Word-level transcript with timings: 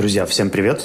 Друзья, 0.00 0.24
всем 0.24 0.48
привет! 0.48 0.82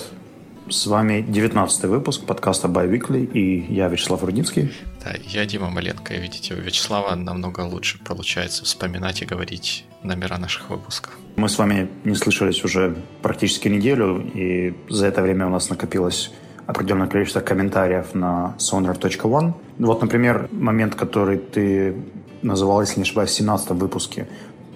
С 0.70 0.88
вами 0.88 1.21
19 1.21 1.86
выпуск 1.86 2.26
подкаста 2.26 2.68
By 2.68 2.92
Weekly, 2.92 3.26
и 3.32 3.73
я 3.73 3.88
Вячеслав 3.88 4.21
Рудницкий. 4.21 4.73
Да, 5.02 5.14
я 5.23 5.46
Дима 5.46 5.70
Маленко, 5.70 6.14
и 6.14 6.20
видите, 6.20 6.54
у 6.54 6.57
Вячеслава 6.57 7.16
намного 7.16 7.62
лучше 7.62 7.98
получается 8.04 8.66
вспоминать 8.66 9.21
и 9.21 9.25
говорить 9.25 9.86
номера 10.04 10.38
наших 10.38 10.70
выпусков. 10.70 11.18
Мы 11.38 11.48
с 11.48 11.57
вами 11.57 11.88
не 12.04 12.16
слышались 12.16 12.62
уже 12.66 12.98
практически 13.21 13.70
неделю, 13.70 14.21
и 14.34 14.75
за 14.89 15.07
это 15.07 15.21
время 15.21 15.47
у 15.47 15.50
нас 15.50 15.70
накопилось 15.70 16.34
определенное 16.66 17.07
количество 17.07 17.39
комментариев 17.39 18.13
на 18.16 18.57
sonar.one. 18.59 19.54
Вот, 19.79 20.02
например, 20.02 20.50
момент, 20.52 20.95
который 20.95 21.38
ты 21.38 21.95
называл, 22.41 22.82
если 22.82 23.00
не 23.00 23.04
ошибаюсь, 23.04 23.29
в 23.29 23.36
17 23.36 23.70
выпуске 23.70 24.27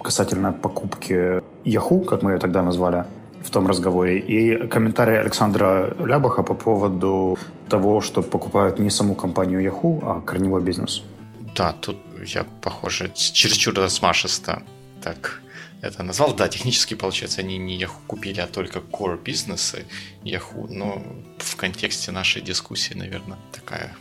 касательно 0.02 0.54
покупки 0.54 1.42
Yahoo, 1.66 2.06
как 2.06 2.22
мы 2.22 2.32
ее 2.32 2.38
тогда 2.38 2.62
назвали, 2.62 3.04
в 3.42 3.50
том 3.50 3.66
разговоре. 3.66 4.18
И 4.18 4.68
комментарий 4.68 5.18
Александра 5.18 5.94
Лябаха 5.98 6.42
по 6.42 6.54
поводу 6.54 7.38
того, 7.68 8.00
что 8.00 8.22
покупают 8.22 8.78
не 8.78 8.90
саму 8.90 9.14
компанию 9.14 9.60
Yahoo, 9.60 10.00
а 10.02 10.20
корневой 10.20 10.62
бизнес. 10.62 11.02
Да, 11.56 11.72
тут 11.72 11.96
я, 12.26 12.44
похоже, 12.60 13.10
чересчур 13.14 13.74
размашисто 13.74 14.62
так 15.02 15.40
это 15.82 16.02
назвал. 16.02 16.34
Да, 16.34 16.48
технически, 16.48 16.94
получается, 16.94 17.40
они 17.40 17.58
не 17.58 17.80
Yahoo 17.80 18.06
купили, 18.06 18.40
а 18.40 18.46
только 18.46 18.80
core 18.80 19.22
бизнесы 19.22 19.86
Yahoo, 20.24 20.66
но 20.68 21.02
в 21.38 21.56
контексте 21.56 22.12
нашей 22.12 22.42
дискуссии, 22.42 22.94
наверное, 22.94 23.38
такая 23.52 23.96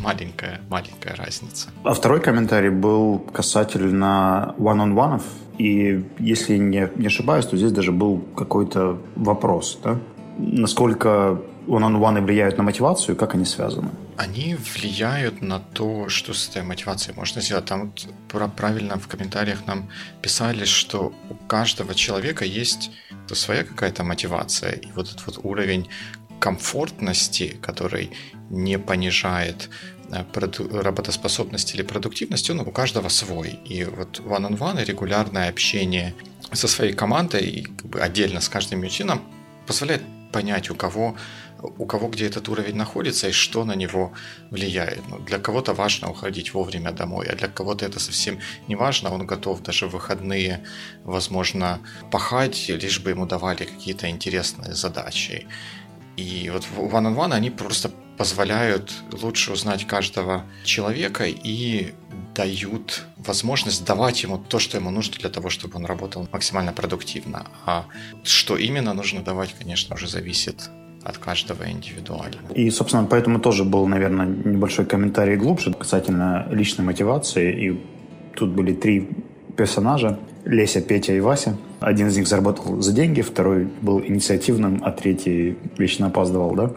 маленькая, 0.00 0.60
маленькая 0.68 1.14
разница. 1.14 1.68
А 1.84 1.92
второй 1.92 2.20
комментарий 2.20 2.70
был 2.70 3.18
касательно 3.18 4.54
one-on-one. 4.58 5.22
И 5.58 6.04
если 6.18 6.56
не, 6.56 6.88
не 6.96 7.06
ошибаюсь, 7.06 7.46
то 7.46 7.56
здесь 7.56 7.72
даже 7.72 7.92
был 7.92 8.18
какой-то 8.36 8.98
вопрос, 9.16 9.78
да? 9.82 9.98
Насколько 10.38 11.40
one-on-one 11.66 12.20
влияют 12.22 12.56
на 12.58 12.64
мотивацию, 12.64 13.16
как 13.16 13.34
они 13.34 13.44
связаны? 13.44 13.90
Они 14.16 14.56
влияют 14.74 15.42
на 15.42 15.58
то, 15.58 16.08
что 16.08 16.32
с 16.32 16.48
этой 16.48 16.62
мотивацией 16.62 17.16
можно 17.16 17.40
сделать. 17.40 17.64
Там 17.66 17.92
вот 18.32 18.54
правильно 18.56 18.98
в 18.98 19.08
комментариях 19.08 19.66
нам 19.66 19.88
писали, 20.20 20.64
что 20.64 21.12
у 21.30 21.34
каждого 21.46 21.94
человека 21.94 22.44
есть 22.44 22.90
своя 23.32 23.64
какая-то 23.64 24.04
мотивация. 24.04 24.72
И 24.72 24.88
вот 24.94 25.08
этот 25.08 25.26
вот 25.26 25.40
уровень 25.42 25.88
комфортности, 26.38 27.56
который 27.62 28.10
не 28.52 28.78
понижает 28.78 29.68
э, 30.10 30.22
работоспособность 30.70 31.74
или 31.74 31.82
продуктивность, 31.82 32.50
он 32.50 32.60
у 32.60 32.70
каждого 32.70 33.08
свой. 33.08 33.58
И 33.64 33.84
вот 33.84 34.20
one-on-one 34.20 34.82
и 34.82 34.84
регулярное 34.84 35.48
общение 35.48 36.14
со 36.52 36.68
своей 36.68 36.92
командой 36.92 37.42
и 37.42 37.62
как 37.62 37.86
бы 37.86 38.00
отдельно 38.00 38.40
с 38.40 38.48
каждым 38.48 38.86
членом 38.88 39.22
позволяет 39.66 40.02
понять, 40.32 40.70
у 40.70 40.74
кого, 40.74 41.16
у 41.62 41.86
кого 41.86 42.08
где 42.08 42.26
этот 42.26 42.48
уровень 42.48 42.76
находится 42.76 43.28
и 43.28 43.32
что 43.32 43.64
на 43.64 43.74
него 43.74 44.12
влияет. 44.50 45.00
Ну, 45.08 45.18
для 45.18 45.38
кого-то 45.38 45.72
важно 45.74 46.10
уходить 46.10 46.52
вовремя 46.52 46.92
домой, 46.92 47.26
а 47.30 47.34
для 47.34 47.48
кого-то 47.48 47.86
это 47.86 48.00
совсем 48.00 48.38
не 48.68 48.76
важно. 48.76 49.14
Он 49.14 49.26
готов 49.26 49.62
даже 49.62 49.86
в 49.86 49.92
выходные, 49.92 50.64
возможно, 51.04 51.80
пахать, 52.10 52.68
лишь 52.68 53.00
бы 53.00 53.10
ему 53.10 53.26
давали 53.26 53.64
какие-то 53.64 54.08
интересные 54.08 54.74
задачи. 54.74 55.46
И 56.16 56.50
вот 56.52 56.64
в 56.64 56.78
One 56.78 57.06
on 57.06 57.16
One 57.16 57.32
они 57.32 57.50
просто 57.50 57.90
позволяют 58.18 58.92
лучше 59.22 59.52
узнать 59.52 59.86
каждого 59.86 60.44
человека 60.64 61.24
и 61.26 61.92
дают 62.34 63.06
возможность 63.16 63.84
давать 63.84 64.22
ему 64.22 64.38
то, 64.38 64.58
что 64.58 64.78
ему 64.78 64.90
нужно 64.90 65.16
для 65.18 65.30
того, 65.30 65.50
чтобы 65.50 65.76
он 65.76 65.86
работал 65.86 66.28
максимально 66.32 66.72
продуктивно. 66.72 67.46
А 67.66 67.84
что 68.24 68.56
именно 68.56 68.94
нужно 68.94 69.22
давать, 69.22 69.54
конечно, 69.58 69.94
уже 69.94 70.08
зависит 70.08 70.70
от 71.04 71.18
каждого 71.18 71.68
индивидуально. 71.68 72.40
И, 72.54 72.70
собственно, 72.70 73.04
поэтому 73.04 73.40
тоже 73.40 73.64
был, 73.64 73.86
наверное, 73.86 74.26
небольшой 74.26 74.86
комментарий 74.86 75.36
глубже 75.36 75.72
касательно 75.72 76.46
личной 76.50 76.84
мотивации. 76.84 77.66
И 77.66 77.82
тут 78.36 78.50
были 78.50 78.72
три 78.72 79.08
персонажа. 79.56 80.18
Леся, 80.44 80.80
Петя 80.80 81.12
и 81.12 81.20
Вася. 81.20 81.56
Один 81.80 82.08
из 82.08 82.16
них 82.16 82.26
заработал 82.26 82.80
за 82.80 82.92
деньги, 82.92 83.20
второй 83.20 83.68
был 83.80 84.00
инициативным, 84.00 84.80
а 84.82 84.90
третий 84.90 85.56
вечно 85.78 86.06
опаздывал, 86.06 86.54
да? 86.54 86.72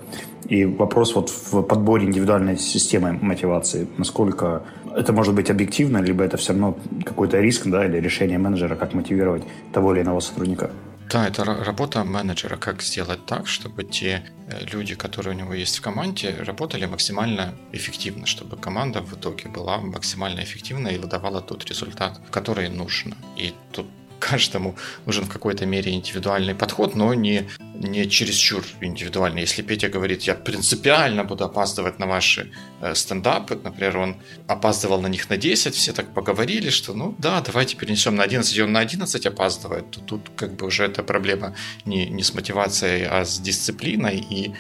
И 0.48 0.66
вопрос 0.66 1.16
вот 1.16 1.30
в 1.30 1.64
подборе 1.64 2.06
индивидуальной 2.06 2.58
системы 2.58 3.18
мотивации, 3.20 3.88
насколько 3.98 4.62
это 4.96 5.12
может 5.12 5.34
быть 5.34 5.50
объективно, 5.50 5.98
либо 5.98 6.24
это 6.24 6.38
все 6.38 6.54
равно 6.54 6.78
какой-то 7.04 7.40
риск, 7.40 7.66
да, 7.66 7.86
или 7.86 7.98
решение 7.98 8.38
менеджера, 8.38 8.76
как 8.76 8.94
мотивировать 8.94 9.44
того 9.74 9.94
или 9.94 10.04
иного 10.04 10.20
сотрудника. 10.20 10.70
Да, 11.10 11.28
это 11.28 11.46
работа 11.46 12.04
менеджера, 12.04 12.58
как 12.58 12.82
сделать 12.82 13.26
так, 13.26 13.48
чтобы 13.48 13.84
те 13.84 14.24
э, 14.48 14.66
люди, 14.66 14.96
которые 14.96 15.36
у 15.36 15.40
него 15.40 15.54
есть 15.54 15.78
в 15.78 15.82
команде, 15.82 16.36
работали 16.40 16.86
максимально 16.86 17.54
эффективно, 17.74 18.26
чтобы 18.26 18.58
команда 18.58 19.02
в 19.02 19.14
итоге 19.14 19.50
была 19.50 19.78
максимально 19.78 20.42
эффективна 20.42 20.90
и 20.90 20.98
выдавала 20.98 21.42
тот 21.42 21.66
результат, 21.66 22.20
который 22.32 22.70
нужно. 22.70 23.16
И 23.38 23.54
тут 23.72 23.86
каждому 24.20 24.76
нужен 25.06 25.26
в 25.26 25.30
какой-то 25.30 25.66
мере 25.66 25.94
индивидуальный 25.94 26.56
подход, 26.56 26.96
но 26.96 27.14
не, 27.14 27.50
не 27.74 28.10
чересчур 28.10 28.64
индивидуальный. 28.82 29.42
Если 29.42 29.62
Петя 29.62 29.90
говорит, 29.90 30.24
я 30.24 30.36
принципиально 30.36 31.24
буду 31.24 31.44
опаздывать 31.44 32.00
на 32.00 32.08
ваши 32.08 32.52
э, 32.82 32.96
стендапы, 32.96 33.60
например, 33.64 33.98
он 33.98 34.16
опаздывал 34.48 35.02
на 35.02 35.08
них 35.08 35.30
на 35.30 35.38
10, 35.38 35.76
все 35.76 35.94
так 35.94 36.14
поговорили, 36.14 36.70
что 36.70 36.94
ну 36.94 37.16
да, 37.18 37.42
давайте 37.42 37.76
перенесем 37.76 38.16
на 38.16 38.24
11, 38.24 38.58
и 38.58 38.62
он 38.62 38.72
на 38.72 38.80
11 38.80 39.26
опаздывает, 39.26 39.92
то 39.92 40.00
тут 40.00 40.32
как 40.36 40.56
бы 40.56 40.68
уже 40.68 40.86
эта 40.86 41.04
проблема 41.04 41.56
не, 41.86 42.08
не 42.10 42.24
с 42.24 42.34
мотивацией, 42.34 43.06
а 43.06 43.26
с 43.26 43.40
дисциплиной, 43.40 44.18
и 44.18 44.54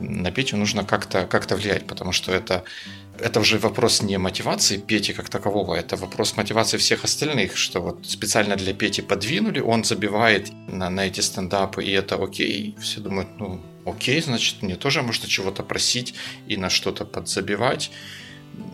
на 0.00 0.30
Петю 0.30 0.56
нужно 0.56 0.84
как-то 0.84 1.26
как 1.26 1.50
влиять, 1.50 1.86
потому 1.86 2.12
что 2.12 2.32
это 2.32 2.64
это 3.18 3.40
уже 3.40 3.58
вопрос 3.58 4.02
не 4.02 4.18
мотивации 4.18 4.76
Пети 4.78 5.12
как 5.12 5.28
такового, 5.28 5.74
это 5.74 5.96
вопрос 5.96 6.36
мотивации 6.36 6.78
всех 6.78 7.04
остальных, 7.04 7.56
что 7.56 7.80
вот 7.80 8.06
специально 8.06 8.56
для 8.56 8.74
Пети 8.74 9.02
подвинули, 9.02 9.60
он 9.60 9.84
забивает 9.84 10.50
на, 10.68 10.90
на 10.90 11.06
эти 11.06 11.20
стендапы, 11.20 11.84
и 11.84 11.90
это 11.90 12.16
окей. 12.16 12.76
Все 12.80 13.00
думают, 13.00 13.28
ну, 13.38 13.60
окей, 13.84 14.20
значит, 14.20 14.62
мне 14.62 14.76
тоже 14.76 15.02
можно 15.02 15.28
чего-то 15.28 15.62
просить 15.62 16.14
и 16.48 16.56
на 16.56 16.70
что-то 16.70 17.04
подзабивать. 17.04 17.90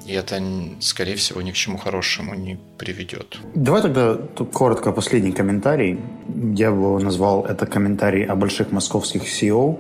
И 0.07 0.13
это, 0.13 0.43
скорее 0.81 1.15
всего, 1.15 1.41
ни 1.43 1.53
к 1.53 1.55
чему 1.55 1.79
хорошему 1.79 2.35
не 2.35 2.59
приведет. 2.79 3.39
Давай 3.55 3.83
тогда 3.83 4.15
тут 4.15 4.53
коротко 4.53 4.93
последний 4.93 5.33
комментарий. 5.33 5.99
Я 6.55 6.67
его 6.67 6.99
назвал 6.99 7.45
это 7.45 7.67
комментарий 7.67 8.25
о 8.25 8.35
больших 8.35 8.73
московских 8.73 9.23
CEO, 9.23 9.79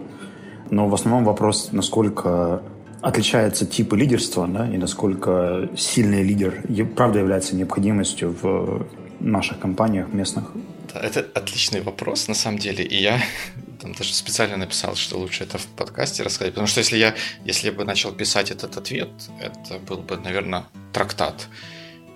но 0.70 0.88
в 0.88 0.94
основном 0.94 1.24
вопрос, 1.24 1.72
насколько 1.72 2.62
отличаются 3.02 3.66
типы 3.66 3.96
лидерства, 3.96 4.46
да, 4.46 4.68
и 4.68 4.76
насколько 4.76 5.68
сильный 5.76 6.22
лидер 6.22 6.62
правда 6.96 7.18
является 7.18 7.56
необходимостью 7.56 8.36
в 8.40 8.86
наших 9.20 9.58
компаниях 9.58 10.12
местных? 10.12 10.44
Это 10.94 11.26
отличный 11.34 11.82
вопрос, 11.82 12.28
на 12.28 12.34
самом 12.34 12.58
деле, 12.58 12.84
и 12.84 13.00
я 13.00 13.22
там 13.80 13.92
даже 13.92 14.12
специально 14.12 14.56
написал, 14.56 14.96
что 14.96 15.18
лучше 15.18 15.44
это 15.44 15.58
в 15.58 15.66
подкасте 15.66 16.22
рассказать, 16.22 16.52
потому 16.52 16.66
что 16.66 16.80
если 16.80 16.98
я, 16.98 17.14
если 17.44 17.70
бы 17.70 17.84
начал 17.84 18.12
писать 18.12 18.50
этот 18.50 18.76
ответ, 18.76 19.10
это 19.40 19.78
был 19.78 19.98
бы, 19.98 20.16
наверное, 20.16 20.64
трактат. 20.92 21.48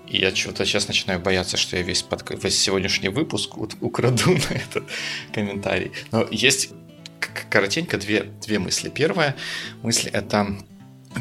И 0.06 0.18
я 0.18 0.32
чего-то 0.32 0.66
сейчас 0.66 0.86
начинаю 0.86 1.18
бояться, 1.18 1.56
что 1.56 1.76
я 1.76 1.82
весь, 1.82 2.02
под... 2.02 2.24
весь 2.42 2.58
сегодняшний 2.58 3.08
выпуск 3.08 3.56
украду 3.56 4.30
на 4.50 4.54
этот 4.54 4.84
комментарий. 5.32 5.92
Но 6.12 6.26
есть 6.30 6.70
коротенько 7.48 7.96
две, 7.96 8.24
две 8.42 8.58
мысли. 8.58 8.90
Первая 8.90 9.34
мысль– 9.82 10.08
это 10.12 10.58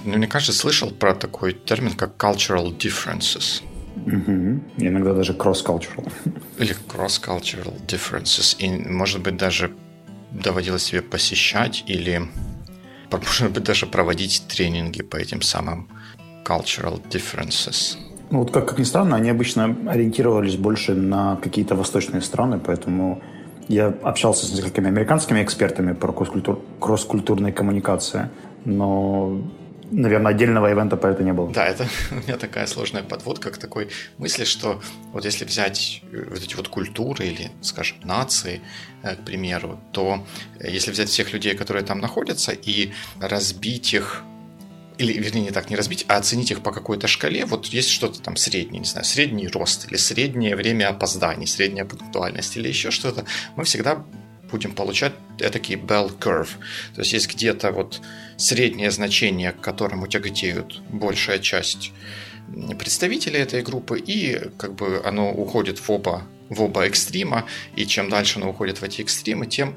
мне 0.04 0.28
кажется, 0.28 0.54
слышал 0.54 0.92
про 0.92 1.14
такой 1.14 1.54
термин, 1.54 1.94
как 1.94 2.16
cultural 2.18 2.76
differences. 2.78 3.62
Угу. 4.06 4.62
Иногда 4.78 5.14
даже 5.14 5.34
cross-cultural. 5.34 6.12
Или 6.58 6.76
cross-cultural 6.88 7.86
differences. 7.88 8.56
И, 8.60 8.70
может 8.70 9.22
быть, 9.22 9.38
даже 9.38 9.72
доводилось 10.32 10.84
себе 10.84 11.02
посещать 11.02 11.84
или, 11.88 12.22
может 13.12 13.52
быть, 13.52 13.64
даже 13.64 13.86
проводить 13.86 14.44
тренинги 14.48 15.02
по 15.04 15.18
этим 15.18 15.42
самым 15.42 15.88
cultural 16.44 17.02
differences. 17.10 17.98
Ну, 18.32 18.40
вот 18.40 18.52
как, 18.52 18.68
как 18.68 18.80
ни 18.80 18.84
странно, 18.84 19.16
они 19.16 19.30
обычно 19.30 19.78
ориентировались 19.88 20.56
больше 20.56 20.96
на 20.96 21.36
какие-то 21.36 21.76
восточные 21.76 22.22
страны, 22.22 22.60
поэтому 22.60 23.22
я 23.68 23.94
общался 24.04 24.46
с 24.48 24.52
несколькими 24.52 24.88
американскими 24.88 25.44
экспертами 25.44 25.94
по 25.94 26.12
кросс-культурной 26.80 27.52
коммуникации, 27.52 28.30
но 28.66 29.42
наверное, 29.94 30.32
отдельного 30.32 30.72
ивента 30.72 30.98
по 30.98 31.08
это 31.08 31.24
не 31.24 31.34
было. 31.34 31.52
Да, 31.52 31.66
это 31.66 31.88
у 32.12 32.16
меня 32.16 32.38
такая 32.38 32.68
сложная 32.68 33.04
подводка 33.04 33.52
к 33.52 33.58
такой 33.58 33.90
мысли, 34.18 34.44
что 34.44 34.82
вот 35.14 35.26
если 35.26 35.46
взять 35.46 36.02
э, 36.12 36.26
вот 36.30 36.44
эти 36.44 36.56
вот 36.56 36.68
культуры 36.68 37.28
или, 37.28 37.52
скажем, 37.62 37.98
нации, 38.04 38.62
э, 39.04 39.16
к 39.16 39.26
примеру, 39.26 39.80
то 39.92 40.26
э, 40.60 40.70
если 40.70 40.92
взять 40.92 41.10
всех 41.10 41.34
людей, 41.34 41.56
которые 41.56 41.84
там 41.84 42.00
находятся, 42.00 42.52
и 42.52 42.92
разбить 43.20 43.94
их 43.94 44.24
или, 44.98 45.14
вернее, 45.14 45.42
не 45.42 45.52
так, 45.52 45.70
не 45.70 45.76
разбить, 45.76 46.06
а 46.08 46.18
оценить 46.18 46.52
их 46.52 46.62
по 46.62 46.72
какой-то 46.72 47.08
шкале. 47.08 47.46
Вот 47.46 47.66
есть 47.66 47.90
что-то 47.90 48.22
там 48.22 48.36
среднее, 48.36 48.80
не 48.80 48.86
знаю, 48.86 49.06
средний 49.06 49.48
рост 49.48 49.88
или 49.90 49.98
среднее 49.98 50.56
время 50.56 50.90
опозданий, 50.90 51.48
средняя 51.48 51.86
пунктуальность 51.86 52.56
или 52.58 52.68
еще 52.68 52.92
что-то. 52.92 53.26
Мы 53.56 53.64
всегда 53.64 54.06
будем 54.54 54.74
получать 54.74 55.14
такие 55.38 55.80
bell 55.80 56.16
curve. 56.18 56.50
То 56.96 57.02
есть 57.02 57.14
есть 57.14 57.28
где-то 57.36 57.72
вот 57.72 58.02
среднее 58.38 58.92
значение, 58.92 59.52
к 59.52 59.62
которому 59.62 60.08
тяготеют 60.08 60.82
большая 60.90 61.40
часть 61.40 61.92
представителей 62.80 63.40
этой 63.40 63.64
группы, 63.64 64.00
и 64.00 64.40
как 64.58 64.76
бы 64.76 65.02
оно 65.04 65.32
уходит 65.32 65.80
в 65.80 65.90
оба, 65.90 66.22
в 66.50 66.62
оба 66.62 66.86
экстрима, 66.86 67.46
и 67.76 67.86
чем 67.86 68.10
дальше 68.10 68.40
оно 68.40 68.50
уходит 68.50 68.82
в 68.82 68.84
эти 68.84 69.02
экстримы, 69.02 69.48
тем 69.48 69.76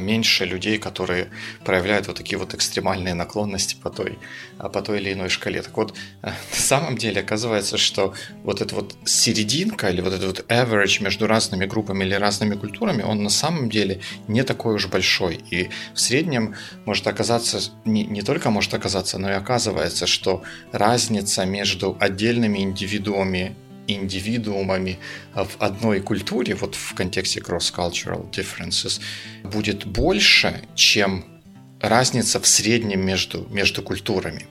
меньше 0.00 0.44
людей, 0.44 0.78
которые 0.78 1.30
проявляют 1.64 2.06
вот 2.06 2.16
такие 2.16 2.38
вот 2.38 2.54
экстремальные 2.54 3.14
наклонности 3.14 3.76
по 3.80 3.90
той, 3.90 4.18
а, 4.58 4.68
по 4.68 4.82
той 4.82 5.00
или 5.00 5.12
иной 5.12 5.28
шкале. 5.28 5.62
Так 5.62 5.76
вот, 5.76 5.96
на 6.22 6.34
самом 6.52 6.96
деле 6.96 7.20
оказывается, 7.20 7.76
что 7.76 8.14
вот 8.44 8.60
эта 8.60 8.74
вот 8.74 8.96
серединка 9.04 9.90
или 9.90 10.00
вот 10.00 10.12
этот 10.12 10.26
вот 10.26 10.50
average 10.50 11.02
между 11.02 11.26
разными 11.26 11.66
группами 11.66 12.04
или 12.04 12.14
разными 12.14 12.54
культурами, 12.54 13.02
он 13.02 13.22
на 13.22 13.30
самом 13.30 13.70
деле 13.70 14.00
не 14.28 14.42
такой 14.42 14.74
уж 14.74 14.88
большой. 14.88 15.40
И 15.50 15.70
в 15.94 16.00
среднем 16.00 16.54
может 16.84 17.06
оказаться, 17.06 17.60
не, 17.84 18.04
не 18.04 18.22
только 18.22 18.50
может 18.50 18.74
оказаться, 18.74 19.18
но 19.18 19.30
и 19.30 19.34
оказывается, 19.34 20.06
что 20.06 20.42
разница 20.72 21.44
между 21.44 21.96
отдельными 22.00 22.58
индивидуумами 22.58 23.56
индивидуумами 23.94 24.98
в 25.34 25.56
одной 25.58 26.00
культуре, 26.00 26.54
вот 26.54 26.74
в 26.74 26.94
контексте 26.94 27.40
cross-cultural 27.40 28.30
differences, 28.30 29.00
будет 29.44 29.86
больше, 29.86 30.62
чем 30.74 31.24
разница 31.80 32.40
в 32.40 32.46
среднем 32.46 33.04
между, 33.04 33.46
между 33.50 33.82
культурами. 33.82 34.46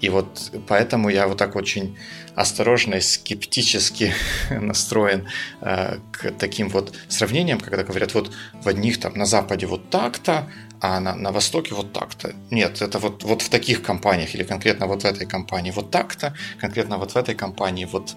И 0.00 0.10
вот 0.10 0.52
поэтому 0.68 1.08
я 1.08 1.26
вот 1.26 1.38
так 1.38 1.56
очень 1.56 1.96
осторожно 2.34 2.96
и 2.96 3.00
скептически 3.00 4.12
настроен 4.50 5.26
э, 5.62 5.98
к 6.12 6.30
таким 6.32 6.68
вот 6.68 6.94
сравнениям, 7.08 7.58
когда 7.58 7.84
говорят, 7.84 8.12
вот 8.14 8.32
в 8.62 8.68
одних 8.68 9.00
там 9.00 9.14
на 9.14 9.24
Западе 9.24 9.66
вот 9.66 9.88
так-то, 9.88 10.50
а 10.80 11.00
на, 11.00 11.14
на 11.14 11.32
Востоке 11.32 11.74
вот 11.74 11.94
так-то. 11.94 12.34
Нет, 12.50 12.82
это 12.82 12.98
вот, 12.98 13.24
вот 13.24 13.40
в 13.40 13.48
таких 13.48 13.82
компаниях 13.82 14.34
или 14.34 14.42
конкретно 14.42 14.86
вот 14.86 15.02
в 15.02 15.06
этой 15.06 15.26
компании 15.26 15.70
вот 15.70 15.90
так-то, 15.90 16.34
конкретно 16.60 16.98
вот 16.98 17.12
в 17.12 17.16
этой 17.16 17.34
компании 17.34 17.86
вот 17.86 18.14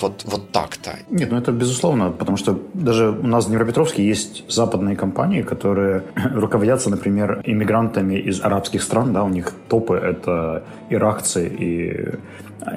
вот, 0.00 0.24
вот 0.24 0.50
так-то. 0.50 0.90
Нет, 1.10 1.30
ну 1.30 1.38
это 1.38 1.52
безусловно, 1.52 2.10
потому 2.10 2.36
что 2.36 2.60
даже 2.74 3.10
у 3.10 3.26
нас 3.26 3.46
в 3.46 3.48
Днепропетровске 3.48 4.06
есть 4.06 4.44
западные 4.50 4.96
компании, 4.96 5.42
которые 5.42 6.02
руководятся, 6.34 6.90
например, 6.90 7.40
иммигрантами 7.44 8.14
из 8.14 8.40
арабских 8.40 8.82
стран, 8.82 9.12
да, 9.12 9.24
у 9.24 9.28
них 9.28 9.52
топы— 9.68 9.94
это 10.02 10.64
иракцы, 10.90 11.48
и 11.48 12.14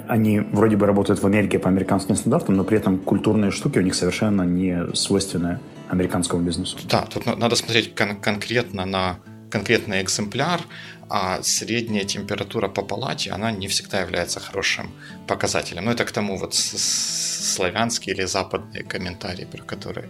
они 0.08 0.40
вроде 0.40 0.76
бы 0.76 0.86
работают 0.86 1.22
в 1.22 1.26
Америке 1.26 1.60
по 1.60 1.70
американским 1.70 2.16
стандартам, 2.16 2.56
но 2.56 2.64
при 2.64 2.78
этом 2.78 3.00
культурные 3.00 3.52
штуки 3.52 3.80
у 3.80 3.82
них 3.82 3.96
совершенно 3.96 4.44
не 4.44 4.96
свойственны 4.96 5.60
американскому 5.90 6.44
бизнесу. 6.44 6.78
Да, 6.90 7.06
тут 7.12 7.26
надо 7.26 7.56
смотреть 7.56 7.96
кон- 7.96 8.18
конкретно 8.18 8.86
на 8.86 9.18
конкретный 9.50 10.02
экземпляр, 10.02 10.62
а 11.10 11.42
средняя 11.44 12.06
температура 12.06 12.68
по 12.68 12.82
палате, 12.84 13.32
она 13.32 13.52
не 13.52 13.68
всегда 13.68 14.02
является 14.02 14.40
хорошим 14.40 14.92
показателем. 15.28 15.86
Но 15.86 15.92
это 15.92 16.06
к 16.06 16.12
тому 16.12 16.38
вот 16.38 16.54
славянские 16.54 18.16
или 18.16 18.26
западные 18.26 18.84
комментарии, 18.84 19.46
про 19.46 19.64
которые, 19.64 20.10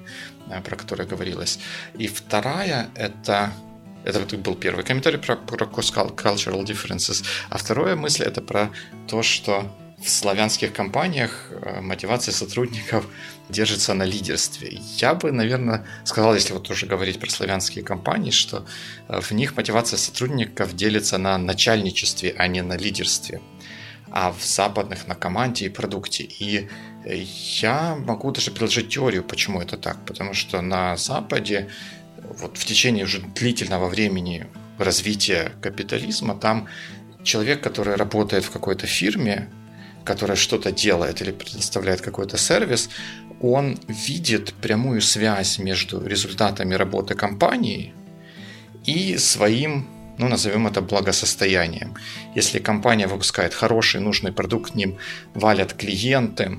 э, 0.50 0.62
про 0.62 0.76
которые 0.76 1.08
говорилось. 1.08 1.60
И 1.98 2.08
вторая– 2.08 2.90
это 2.96 3.52
это 4.06 4.38
был 4.38 4.56
первый 4.56 4.86
комментарий 4.86 5.20
про, 5.20 5.36
про 5.36 5.66
cultural 5.66 6.64
differences. 6.66 7.24
А 7.50 7.58
вторая 7.58 7.96
мысль 7.96 8.24
это 8.24 8.42
про 8.42 8.70
то, 9.08 9.24
что 9.24 9.66
в 10.02 10.10
славянских 10.10 10.74
компаниях 10.74 11.48
э, 11.52 11.82
мотивация 11.82 12.32
сотрудников 12.32 13.06
держится 13.50 13.94
на 13.94 14.04
лидерстве. 14.04 14.80
Я 14.98 15.14
бы, 15.14 15.32
наверное, 15.32 15.86
сказал, 16.06 16.36
если 16.36 16.54
вот 16.54 16.68
тоже 16.68 16.86
говорить 16.86 17.20
про 17.20 17.30
славянские 17.30 17.84
компании, 17.84 18.32
что 18.32 18.66
э, 19.08 19.20
в 19.20 19.32
них 19.32 19.58
мотивация 19.58 19.98
сотрудников 19.98 20.76
делится 20.76 21.18
на 21.18 21.38
начальничестве, 21.38 22.34
а 22.38 22.48
не 22.48 22.62
на 22.62 22.78
лидерстве, 22.78 23.42
а 24.12 24.32
в 24.32 24.44
западных 24.44 25.08
на 25.08 25.16
команде 25.16 25.66
и 25.66 25.70
продукте. 25.70 26.24
И 26.24 26.70
э, 27.04 27.26
я 27.62 27.96
могу 27.96 28.32
даже 28.32 28.52
предложить 28.52 28.90
теорию, 28.90 29.24
почему 29.24 29.62
это 29.62 29.78
так. 29.78 29.98
Потому 30.06 30.34
что 30.34 30.62
на 30.62 30.96
Западе 30.96 31.70
вот 32.40 32.58
в 32.58 32.66
течение 32.66 33.06
уже 33.06 33.20
длительного 33.20 33.90
времени 33.90 34.48
развития 34.78 35.52
капитализма 35.62 36.36
там 36.36 36.68
человек, 37.24 37.62
который 37.62 37.96
работает 37.96 38.46
в 38.46 38.52
какой-то 38.52 38.88
фирме, 38.88 39.50
которая 40.10 40.38
что-то 40.38 40.72
делает 40.72 41.22
или 41.22 41.32
предоставляет 41.32 42.02
какой-то 42.02 42.38
сервис, 42.38 42.90
он 43.42 43.78
видит 43.88 44.54
прямую 44.54 45.02
связь 45.02 45.60
между 45.60 46.04
результатами 46.08 46.74
работы 46.74 47.14
компании 47.14 47.94
и 48.88 49.18
своим, 49.18 49.86
ну, 50.18 50.28
назовем 50.28 50.66
это 50.66 50.82
благосостоянием. 50.82 51.94
Если 52.36 52.58
компания 52.60 53.08
выпускает 53.08 53.54
хороший, 53.54 54.02
нужный 54.02 54.32
продукт, 54.32 54.72
к 54.72 54.76
ним 54.76 54.98
валят 55.36 55.74
клиенты, 55.74 56.58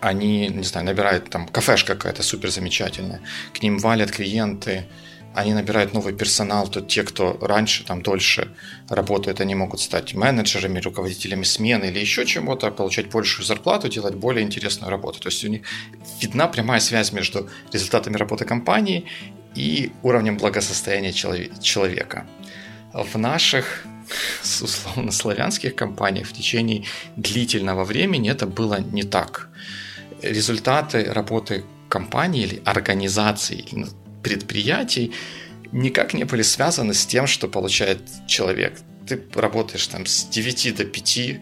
они, 0.00 0.48
не 0.48 0.64
знаю, 0.64 0.86
набирают 0.86 1.30
там 1.30 1.46
кафешка 1.46 1.94
какая-то 1.94 2.22
супер 2.24 2.50
замечательная, 2.50 3.20
к 3.54 3.62
ним 3.62 3.78
валят 3.78 4.10
клиенты, 4.10 4.88
они 5.38 5.54
набирают 5.54 5.94
новый 5.94 6.14
персонал, 6.14 6.68
то 6.68 6.80
те, 6.80 7.04
кто 7.04 7.38
раньше, 7.40 7.84
там, 7.84 8.02
дольше 8.02 8.48
работает, 8.88 9.40
они 9.40 9.54
могут 9.54 9.80
стать 9.80 10.14
менеджерами, 10.14 10.80
руководителями 10.80 11.44
смены 11.44 11.86
или 11.86 12.00
еще 12.00 12.26
чему-то, 12.26 12.70
получать 12.72 13.10
большую 13.10 13.46
зарплату, 13.46 13.88
делать 13.88 14.14
более 14.14 14.44
интересную 14.44 14.90
работу. 14.90 15.20
То 15.20 15.28
есть 15.28 15.44
у 15.44 15.48
них 15.48 15.62
видна 16.20 16.48
прямая 16.48 16.80
связь 16.80 17.12
между 17.12 17.48
результатами 17.72 18.16
работы 18.16 18.44
компании 18.44 19.04
и 19.54 19.92
уровнем 20.02 20.36
благосостояния 20.38 21.12
человека. 21.12 22.26
В 22.92 23.16
наших 23.16 23.84
условно 24.62 25.12
славянских 25.12 25.76
компаниях 25.76 26.26
в 26.26 26.32
течение 26.32 26.84
длительного 27.16 27.84
времени 27.84 28.28
это 28.30 28.46
было 28.46 28.80
не 28.80 29.04
так. 29.04 29.50
Результаты 30.22 31.04
работы 31.12 31.64
компании 31.88 32.42
или 32.42 32.62
организации, 32.64 33.64
предприятий 34.28 35.12
никак 35.72 36.12
не 36.14 36.24
были 36.24 36.42
связаны 36.42 36.92
с 36.92 37.06
тем, 37.06 37.26
что 37.26 37.48
получает 37.48 38.00
человек. 38.26 38.78
Ты 39.06 39.22
работаешь 39.34 39.86
там 39.86 40.04
с 40.04 40.24
9 40.24 40.76
до 40.76 40.84
5, 40.84 41.40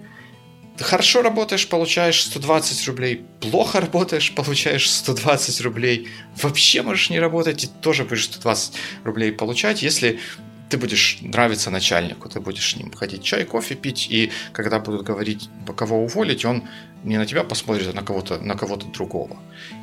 ты 0.77 0.85
хорошо 0.85 1.23
работаешь, 1.23 1.69
получаешь 1.69 2.23
120 2.23 2.87
рублей. 2.87 3.25
Плохо 3.41 3.81
работаешь, 3.81 4.33
получаешь 4.35 4.91
120 4.91 5.61
рублей. 5.63 6.09
Вообще 6.43 6.83
можешь 6.83 7.11
не 7.11 7.19
работать 7.19 7.65
и 7.65 7.67
тоже 7.67 8.05
будешь 8.05 8.27
120 8.27 8.75
рублей 9.05 9.33
получать, 9.33 9.83
если 9.83 10.21
ты 10.69 10.79
будешь 10.79 11.19
нравиться 11.21 11.71
начальнику, 11.71 12.29
ты 12.29 12.41
будешь 12.41 12.73
с 12.73 12.77
ним 12.77 12.93
ходить 12.93 13.23
чай, 13.23 13.45
кофе 13.45 13.75
пить, 13.75 14.09
и 14.11 14.33
когда 14.53 14.81
будут 14.81 15.03
говорить, 15.03 15.49
кого 15.77 16.03
уволить, 16.03 16.45
он 16.45 16.65
не 17.05 17.19
на 17.19 17.27
тебя 17.27 17.45
посмотрит, 17.45 17.89
а 17.89 17.93
на 17.93 18.03
кого-то 18.03 18.39
на 18.39 18.57
кого-то 18.57 18.87
другого. 18.87 19.37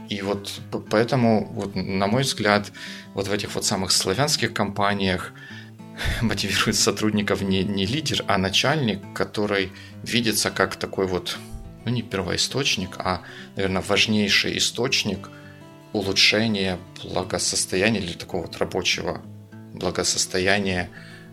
И 0.10 0.22
вот 0.22 0.52
поэтому, 0.90 1.46
вот, 1.54 1.76
на 1.76 2.08
мой 2.08 2.24
взгляд, 2.24 2.72
вот 3.14 3.28
в 3.28 3.32
этих 3.32 3.56
вот 3.56 3.66
самых 3.66 3.92
славянских 3.92 4.54
компаниях 4.54 5.32
мотивирует 6.22 6.76
сотрудников 6.76 7.42
не, 7.42 7.64
не 7.64 7.86
лидер, 7.86 8.24
а 8.28 8.38
начальник, 8.38 9.00
который 9.14 9.72
видится 10.04 10.52
как 10.52 10.76
такой 10.76 11.08
вот, 11.08 11.38
ну 11.86 11.92
не 11.92 12.02
первоисточник, 12.02 12.96
а, 12.98 13.22
наверное, 13.56 13.82
важнейший 13.82 14.58
источник 14.58 15.30
улучшения 15.94 16.80
благосостояния 17.04 18.00
или 18.00 18.14
такого 18.14 18.44
вот 18.44 18.58
рабочего 18.58 19.22
благосостояния 19.74 20.90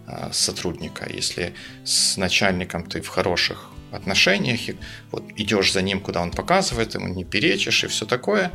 а, 0.06 0.30
сотрудника. 0.32 1.06
Если 1.08 1.54
с 1.84 2.16
начальником 2.16 2.84
ты 2.84 3.00
в 3.00 3.08
хороших 3.08 3.70
отношениях, 3.92 4.68
и 4.68 4.76
вот 5.10 5.24
идешь 5.36 5.72
за 5.72 5.82
ним, 5.82 6.00
куда 6.00 6.22
он 6.22 6.30
показывает, 6.30 6.94
ему 6.94 7.08
не 7.08 7.24
перечишь 7.24 7.84
и 7.84 7.86
все 7.86 8.06
такое, 8.06 8.50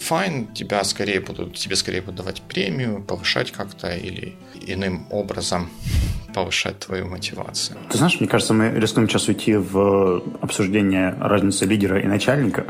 файн, 0.00 0.46
тебя 0.54 0.84
скорее 0.84 1.20
будут, 1.20 1.54
тебе 1.54 1.76
скорее 1.76 2.00
будут 2.00 2.16
давать 2.16 2.42
премию, 2.42 3.02
повышать 3.02 3.52
как-то 3.52 3.94
или 3.94 4.34
иным 4.66 5.06
образом 5.10 5.70
повышать 6.34 6.78
твою 6.80 7.06
мотивацию. 7.06 7.78
Ты 7.90 7.96
знаешь, 7.96 8.20
мне 8.20 8.28
кажется, 8.28 8.52
мы 8.52 8.68
рискуем 8.70 9.08
сейчас 9.08 9.28
уйти 9.28 9.54
в 9.56 10.22
обсуждение 10.42 11.16
разницы 11.18 11.64
лидера 11.64 11.98
и 11.98 12.06
начальника. 12.06 12.66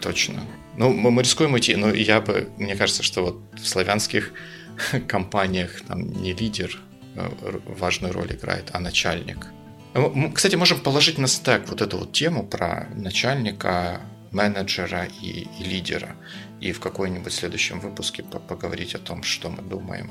Точно. 0.00 0.40
Ну, 0.76 0.92
мы, 0.92 1.10
мы 1.10 1.22
рискуем 1.22 1.54
уйти, 1.54 1.74
но 1.74 1.90
я 1.92 2.20
бы, 2.20 2.48
мне 2.56 2.76
кажется, 2.76 3.02
что 3.02 3.22
вот 3.22 3.40
в 3.60 3.66
славянских 3.66 4.32
компаниях 5.08 5.80
там 5.86 6.12
не 6.22 6.32
лидер 6.32 6.78
э, 7.16 7.28
важную 7.66 8.12
роль 8.12 8.32
играет, 8.32 8.70
а 8.72 8.80
начальник. 8.80 9.46
Кстати, 10.34 10.54
можем 10.56 10.80
положить 10.80 11.18
на 11.18 11.26
стек 11.26 11.68
вот 11.68 11.82
эту 11.82 11.98
вот 11.98 12.12
тему 12.12 12.46
про 12.46 12.88
начальника, 12.94 14.00
менеджера 14.30 15.08
и, 15.20 15.48
и 15.58 15.64
лидера. 15.64 16.14
И 16.60 16.72
в 16.72 16.80
какой-нибудь 16.80 17.32
следующем 17.32 17.80
выпуске 17.80 18.22
поговорить 18.22 18.94
о 18.94 18.98
том, 18.98 19.22
что 19.22 19.50
мы 19.50 19.62
думаем 19.62 20.10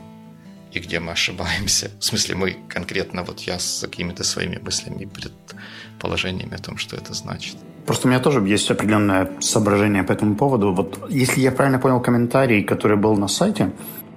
и 0.72 0.80
где 0.80 1.00
мы 1.00 1.14
ошибаемся. 1.14 1.90
В 2.00 2.04
смысле, 2.04 2.36
мы 2.36 2.58
конкретно, 2.68 3.24
вот 3.24 3.40
я 3.42 3.58
с 3.58 3.82
какими-то 3.82 4.24
своими 4.24 4.58
мыслями 4.58 5.04
и 5.04 5.08
предположениями 5.08 6.56
о 6.56 6.60
том, 6.60 6.78
что 6.78 6.96
это 6.96 7.14
значит. 7.14 7.56
Просто 7.86 8.08
у 8.08 8.12
меня 8.12 8.20
тоже 8.20 8.40
есть 8.42 8.70
определенное 8.70 9.32
соображение 9.40 10.04
по 10.04 10.12
этому 10.12 10.36
поводу. 10.36 10.74
Вот 10.74 11.10
если 11.10 11.42
я 11.42 11.52
правильно 11.52 11.80
понял 11.80 12.02
комментарий, 12.02 12.64
который 12.64 12.98
был 12.98 13.18
на 13.18 13.28
сайте, 13.28 13.72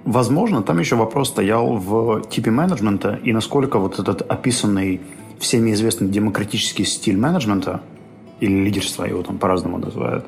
Возможно, 0.05 0.61
там 0.61 0.79
еще 0.79 0.95
вопрос 0.95 1.29
стоял 1.29 1.77
в 1.77 2.21
типе 2.29 2.51
менеджмента 2.51 3.19
и 3.23 3.31
насколько 3.31 3.79
вот 3.79 3.99
этот 3.99 4.21
описанный 4.21 4.99
всеми 5.39 5.71
известный 5.71 6.09
демократический 6.09 6.83
стиль 6.83 7.17
менеджмента 7.17 7.81
или 8.41 8.65
лидерства, 8.65 9.05
его 9.05 9.23
там 9.23 9.37
по-разному 9.37 9.77
называют, 9.77 10.25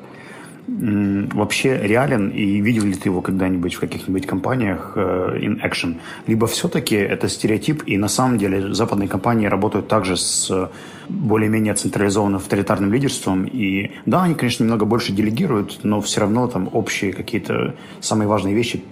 вообще 0.68 1.78
реален 1.78 2.30
и 2.30 2.60
видел 2.60 2.84
ли 2.84 2.94
ты 2.94 3.08
его 3.08 3.20
когда-нибудь 3.20 3.74
в 3.74 3.80
каких-нибудь 3.80 4.26
компаниях 4.26 4.92
э, 4.96 5.38
in 5.40 5.60
action? 5.62 5.98
Либо 6.26 6.46
все-таки 6.46 6.96
это 6.96 7.28
стереотип, 7.28 7.84
и 7.86 7.96
на 7.98 8.08
самом 8.08 8.38
деле 8.38 8.74
западные 8.74 9.08
компании 9.08 9.46
работают 9.46 9.86
также 9.88 10.16
с 10.16 10.70
более-менее 11.08 11.74
централизованным 11.74 12.38
авторитарным 12.38 12.92
лидерством, 12.92 13.44
и 13.44 13.92
да, 14.06 14.24
они, 14.24 14.34
конечно, 14.34 14.64
немного 14.64 14.86
больше 14.86 15.12
делегируют, 15.12 15.80
но 15.84 16.00
все 16.00 16.20
равно 16.20 16.48
там 16.48 16.68
общие 16.72 17.12
какие-то 17.12 17.74
самые 18.00 18.26
важные 18.26 18.54
вещи 18.54 18.82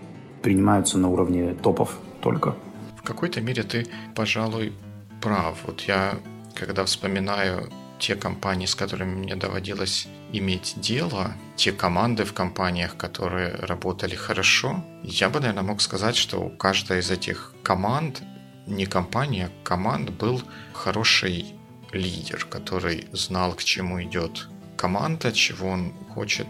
принимаются 0.45 0.99
на 0.99 1.09
уровне 1.09 1.55
топов 1.55 1.99
только. 2.21 2.55
В 2.97 3.03
какой-то 3.03 3.41
мере 3.41 3.63
ты, 3.63 3.87
пожалуй, 4.15 4.75
прав. 5.23 5.59
Вот 5.67 5.81
я, 5.89 6.19
когда 6.55 6.85
вспоминаю 6.85 7.71
те 7.99 8.15
компании, 8.15 8.67
с 8.67 8.75
которыми 8.75 9.15
мне 9.15 9.37
доводилось 9.37 10.07
иметь 10.33 10.75
дело, 10.77 11.33
те 11.57 11.73
команды 11.73 12.25
в 12.25 12.35
компаниях, 12.35 12.97
которые 12.99 13.55
работали 13.55 14.15
хорошо, 14.15 14.85
я 15.03 15.31
бы, 15.31 15.41
наверное, 15.41 15.63
мог 15.63 15.81
сказать, 15.81 16.17
что 16.17 16.39
у 16.41 16.51
каждой 16.51 16.99
из 16.99 17.11
этих 17.11 17.55
команд, 17.63 18.23
не 18.67 18.85
компания, 18.85 19.47
а 19.47 19.67
команд 19.67 20.11
был 20.11 20.43
хороший 20.75 21.55
лидер, 21.93 22.47
который 22.51 23.07
знал, 23.13 23.55
к 23.55 23.65
чему 23.65 24.03
идет 24.03 24.49
команда, 24.77 25.33
чего 25.33 25.69
он 25.69 25.93
хочет, 26.15 26.49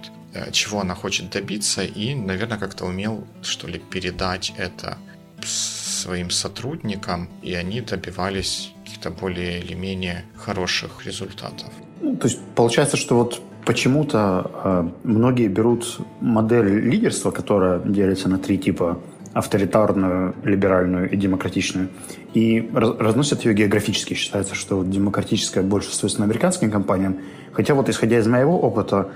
чего 0.53 0.81
она 0.81 0.95
хочет 0.95 1.31
добиться, 1.31 1.85
и, 1.85 2.15
наверное, 2.15 2.59
как-то 2.59 2.85
умел, 2.87 3.25
что 3.43 3.69
ли, 3.69 3.79
передать 3.79 4.53
это 4.57 4.99
своим 5.43 6.31
сотрудникам, 6.31 7.29
и 7.43 7.55
они 7.55 7.81
добивались 7.81 8.73
каких-то 8.85 9.11
более 9.11 9.61
или 9.61 9.75
менее 9.75 10.25
хороших 10.37 11.05
результатов. 11.07 11.69
Ну, 12.01 12.17
то 12.17 12.29
есть 12.29 12.41
получается, 12.55 12.97
что 12.97 13.17
вот 13.17 13.41
почему-то 13.65 14.51
э, 14.65 14.91
многие 15.05 15.49
берут 15.49 15.99
модель 16.21 16.81
лидерства, 16.81 17.31
которая 17.31 17.79
делится 17.79 18.29
на 18.29 18.39
три 18.39 18.59
типа 18.59 19.01
авторитарную, 19.33 20.35
либеральную 20.45 21.11
и 21.11 21.17
демократичную, 21.17 21.89
и 22.35 22.71
раз, 22.73 22.97
разносят 22.99 23.45
ее 23.45 23.55
географически. 23.55 24.15
Считается, 24.15 24.55
что 24.55 24.85
демократическая 24.85 25.63
больше 25.63 25.93
свойственна 25.93 26.27
американским 26.27 26.71
компаниям. 26.71 27.19
Хотя 27.53 27.75
вот 27.75 27.89
исходя 27.89 28.19
из 28.19 28.27
моего 28.27 28.61
опыта, 28.61 29.11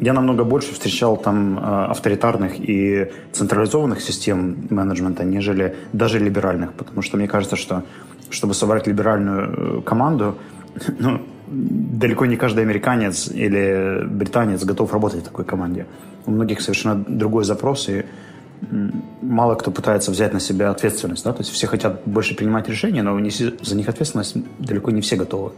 я 0.00 0.12
намного 0.12 0.44
больше 0.44 0.72
встречал 0.72 1.16
там 1.16 1.58
э, 1.58 1.62
авторитарных 1.90 2.54
и 2.58 3.10
централизованных 3.32 4.00
систем 4.00 4.66
менеджмента, 4.70 5.24
нежели 5.24 5.76
даже 5.92 6.18
либеральных, 6.18 6.72
потому 6.72 7.02
что 7.02 7.16
мне 7.16 7.28
кажется, 7.28 7.56
что 7.56 7.82
чтобы 8.30 8.54
собрать 8.54 8.86
либеральную 8.86 9.78
э, 9.78 9.82
команду, 9.82 10.36
ну, 10.98 11.20
далеко 11.46 12.26
не 12.26 12.36
каждый 12.36 12.62
американец 12.62 13.28
или 13.28 14.04
британец 14.06 14.64
готов 14.64 14.92
работать 14.92 15.20
в 15.20 15.24
такой 15.24 15.44
команде. 15.44 15.86
У 16.26 16.30
многих 16.30 16.60
совершенно 16.60 17.04
другой 17.06 17.44
запрос, 17.44 17.88
и 17.88 18.04
мало 19.22 19.54
кто 19.54 19.70
пытается 19.70 20.10
взять 20.10 20.32
на 20.32 20.40
себя 20.40 20.70
ответственность. 20.70 21.24
Да? 21.24 21.32
То 21.32 21.40
есть 21.40 21.50
все 21.50 21.66
хотят 21.66 22.02
больше 22.04 22.34
принимать 22.34 22.68
решения, 22.68 23.02
но 23.02 23.18
за 23.62 23.76
них 23.76 23.88
ответственность 23.88 24.36
далеко 24.58 24.90
не 24.90 25.00
все 25.00 25.16
готовы. 25.16 25.52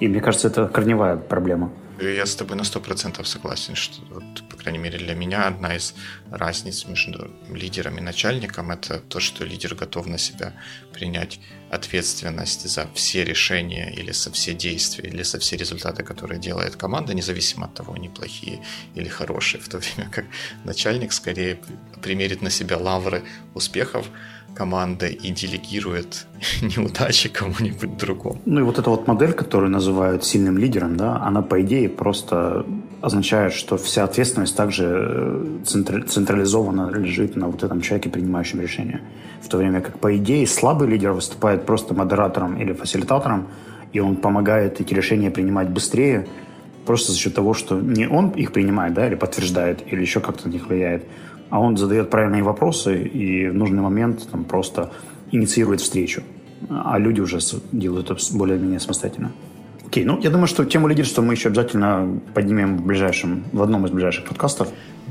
И 0.00 0.08
мне 0.08 0.20
кажется, 0.20 0.48
это 0.48 0.66
корневая 0.66 1.16
проблема. 1.16 1.70
Я 2.00 2.24
с 2.24 2.34
тобой 2.34 2.56
на 2.56 2.64
сто 2.64 2.80
процентов 2.80 3.28
согласен, 3.28 3.74
что, 3.74 4.00
вот, 4.08 4.48
по 4.48 4.56
крайней 4.56 4.78
мере, 4.78 4.96
для 4.96 5.14
меня 5.14 5.46
одна 5.46 5.76
из 5.76 5.94
разниц 6.30 6.86
между 6.86 7.30
лидером 7.50 7.98
и 7.98 8.00
начальником– 8.00 8.70
это 8.72 9.00
то, 9.00 9.20
что 9.20 9.44
лидер 9.44 9.74
готов 9.74 10.06
на 10.06 10.16
себя 10.16 10.54
принять 10.94 11.40
ответственность 11.70 12.66
за 12.66 12.88
все 12.94 13.22
решения 13.22 13.92
или 13.92 14.12
за 14.12 14.30
все 14.32 14.54
действия, 14.54 15.10
или 15.10 15.22
за 15.22 15.38
все 15.40 15.56
результаты, 15.56 16.02
которые 16.02 16.40
делает 16.40 16.76
команда, 16.76 17.12
независимо 17.12 17.66
от 17.66 17.74
того, 17.74 17.92
они 17.92 18.08
плохие 18.08 18.64
или 18.94 19.08
хорошие, 19.08 19.60
в 19.60 19.68
то 19.68 19.76
время 19.78 20.10
как 20.10 20.24
начальник 20.64 21.12
скорее 21.12 21.60
примерит 22.02 22.40
на 22.40 22.48
себя 22.48 22.78
лавры 22.78 23.24
успехов, 23.52 24.08
команда 24.54 25.06
и 25.06 25.30
делегирует 25.30 26.26
неудачи 26.62 27.28
кому-нибудь 27.28 27.96
другому. 27.96 28.40
Ну 28.46 28.60
и 28.60 28.62
вот 28.62 28.78
эта 28.78 28.90
вот 28.90 29.06
модель, 29.06 29.32
которую 29.32 29.70
называют 29.70 30.24
сильным 30.24 30.58
лидером, 30.58 30.96
да, 30.96 31.16
она 31.22 31.42
по 31.42 31.60
идее 31.62 31.88
просто 31.88 32.66
означает, 33.00 33.52
что 33.52 33.76
вся 33.76 34.04
ответственность 34.04 34.56
также 34.56 34.84
э, 34.86 35.58
централизованно 35.64 36.90
лежит 36.90 37.36
на 37.36 37.46
вот 37.46 37.62
этом 37.62 37.80
человеке, 37.80 38.10
принимающем 38.10 38.60
решение. 38.60 39.00
В 39.42 39.48
то 39.48 39.56
время 39.56 39.80
как, 39.80 39.98
по 39.98 40.16
идее, 40.16 40.46
слабый 40.46 40.88
лидер 40.88 41.12
выступает 41.12 41.64
просто 41.64 41.94
модератором 41.94 42.56
или 42.60 42.72
фасилитатором, 42.72 43.48
и 43.92 44.00
он 44.00 44.16
помогает 44.16 44.80
эти 44.80 44.94
решения 44.94 45.30
принимать 45.30 45.70
быстрее, 45.70 46.26
просто 46.86 47.12
за 47.12 47.18
счет 47.18 47.34
того, 47.34 47.54
что 47.54 47.80
не 47.80 48.08
он 48.08 48.30
их 48.30 48.52
принимает, 48.52 48.94
да, 48.94 49.06
или 49.06 49.14
подтверждает, 49.14 49.80
или 49.92 50.00
еще 50.00 50.20
как-то 50.20 50.48
на 50.48 50.52
них 50.52 50.68
влияет, 50.68 51.04
а 51.50 51.60
он 51.60 51.76
задает 51.76 52.10
правильные 52.10 52.42
вопросы 52.42 53.02
и 53.02 53.48
в 53.48 53.54
нужный 53.54 53.82
момент 53.82 54.28
там, 54.30 54.44
просто 54.44 54.92
инициирует 55.30 55.80
встречу. 55.80 56.22
А 56.68 56.98
люди 56.98 57.20
уже 57.20 57.38
делают 57.72 58.10
это 58.10 58.20
более-менее 58.32 58.80
самостоятельно. 58.80 59.32
Окей, 59.86 60.04
ну 60.04 60.20
я 60.20 60.30
думаю, 60.30 60.46
что 60.46 60.64
тему 60.64 60.86
лидерства 60.88 61.22
мы 61.22 61.34
еще 61.34 61.48
обязательно 61.48 62.20
поднимем 62.34 62.76
в 62.76 62.86
ближайшем, 62.86 63.44
в 63.52 63.60
одном 63.62 63.86
из 63.86 63.90
ближайших 63.90 64.24
подкастов. 64.24 64.68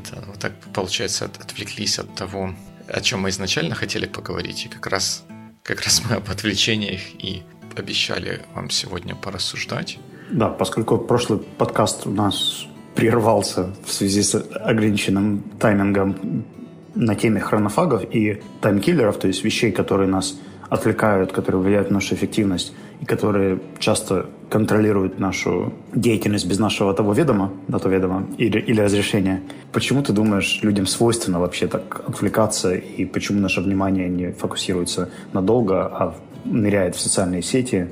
Да, 0.10 0.20
вот 0.26 0.40
так 0.40 0.54
получается 0.74 1.26
отвлеклись 1.26 2.00
от 2.00 2.16
того, 2.16 2.52
о 2.88 3.02
чем 3.02 3.22
мы 3.22 3.30
изначально 3.30 3.76
хотели 3.76 4.06
поговорить, 4.06 4.66
и 4.66 4.70
как 4.70 4.88
раз, 4.88 5.26
как 5.64 5.82
раз 5.82 6.02
мы 6.10 6.16
об 6.16 6.30
отвлечениях 6.30 7.02
и 7.18 7.44
обещали 7.76 8.42
вам 8.56 8.70
сегодня 8.70 9.16
порассуждать. 9.16 10.00
Да, 10.32 10.48
поскольку 10.48 10.98
прошлый 10.98 11.40
подкаст 11.40 12.08
у 12.08 12.12
нас 12.12 12.66
прервался 12.96 13.70
в 13.86 13.92
связи 13.92 14.24
с 14.24 14.36
ограниченным 14.36 15.44
таймингом 15.60 16.46
на 16.96 17.16
теме 17.16 17.40
хронофагов 17.40 18.04
и 18.12 18.42
таймкиллеров, 18.62 19.18
то 19.18 19.28
есть 19.28 19.44
вещей, 19.44 19.72
которые 19.72 20.10
нас 20.10 20.38
отвлекают, 20.70 21.32
которые 21.32 21.62
влияют 21.62 21.90
на 21.90 21.96
нашу 21.96 22.16
эффективность 22.16 22.74
и 23.02 23.06
которые 23.06 23.60
часто 23.80 24.28
контролируют 24.50 25.20
нашу 25.20 25.74
деятельность 25.94 26.48
без 26.48 26.60
нашего 26.60 26.94
того 26.94 27.14
ведома, 27.14 27.52
на 27.68 27.80
то 27.80 27.90
ведома 27.90 28.28
или, 28.38 28.60
или 28.60 28.82
разрешения. 28.82 29.42
Почему 29.72 30.04
ты 30.04 30.14
думаешь, 30.14 30.60
людям 30.62 30.86
свойственно 30.86 31.40
вообще 31.40 31.68
так 31.68 32.04
отвлекаться 32.08 32.74
и 32.74 33.06
почему 33.06 33.40
наше 33.40 33.62
внимание 33.62 34.10
не 34.10 34.32
фокусируется 34.32 35.10
надолго, 35.34 35.86
а 35.86 36.16
ныряет 36.46 36.96
в 36.96 37.00
социальные 37.00 37.42
сети, 37.42 37.88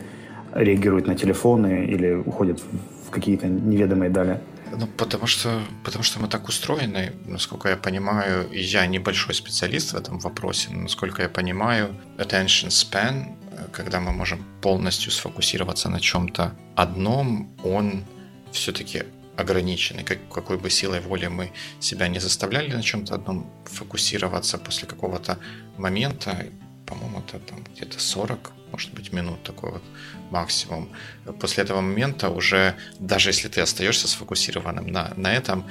реагирует 0.54 1.08
на 1.08 1.16
телефоны 1.16 1.86
или 1.86 2.13
уходит 2.13 2.62
в 3.08 3.10
какие-то 3.10 3.48
неведомые 3.48 4.10
дали? 4.10 4.39
Ну, 4.72 4.88
потому 4.88 5.28
что, 5.28 5.62
потому 5.84 6.04
что 6.04 6.20
мы 6.20 6.28
так 6.28 6.48
устроены, 6.48 7.14
насколько 7.26 7.70
я 7.70 7.78
понимаю, 7.78 8.50
и 8.50 8.62
я 8.62 8.86
небольшой 8.88 9.34
специалист 9.36 9.94
в 9.94 9.96
этом 9.96 10.20
вопросе, 10.20 10.70
но 10.72 10.82
насколько 10.82 11.22
я 11.22 11.30
понимаю, 11.30 11.96
attention 12.18 12.70
span, 12.70 13.36
когда 13.72 14.00
мы 14.00 14.12
можем 14.12 14.44
полностью 14.62 15.12
сфокусироваться 15.12 15.90
на 15.90 16.00
чем-то 16.00 16.56
одном, 16.76 17.50
он 17.64 18.04
все-таки 18.52 19.04
ограниченный. 19.36 20.04
Как, 20.04 20.18
какой 20.30 20.58
бы 20.58 20.70
силой 20.70 21.00
воли 21.00 21.28
мы 21.28 21.52
себя 21.80 22.08
не 22.08 22.20
заставляли 22.20 22.74
на 22.74 22.82
чем-то 22.82 23.16
одном 23.16 23.50
фокусироваться 23.66 24.58
после 24.58 24.88
какого-то 24.88 25.38
момента, 25.78 26.46
по-моему, 26.86 27.20
это 27.20 27.40
там 27.40 27.64
где-то 27.76 28.00
40, 28.00 28.52
может 28.72 28.94
быть, 28.94 29.14
минут 29.14 29.44
такой 29.44 29.72
вот 29.72 29.84
максимум. 30.32 30.90
После 31.40 31.64
этого 31.64 31.82
момента 31.82 32.30
уже, 32.30 32.76
даже 33.00 33.30
если 33.30 33.48
ты 33.48 33.62
остаешься 33.62 34.08
сфокусированным 34.08 34.88
на, 34.88 35.14
на 35.16 35.34
этом, 35.34 35.66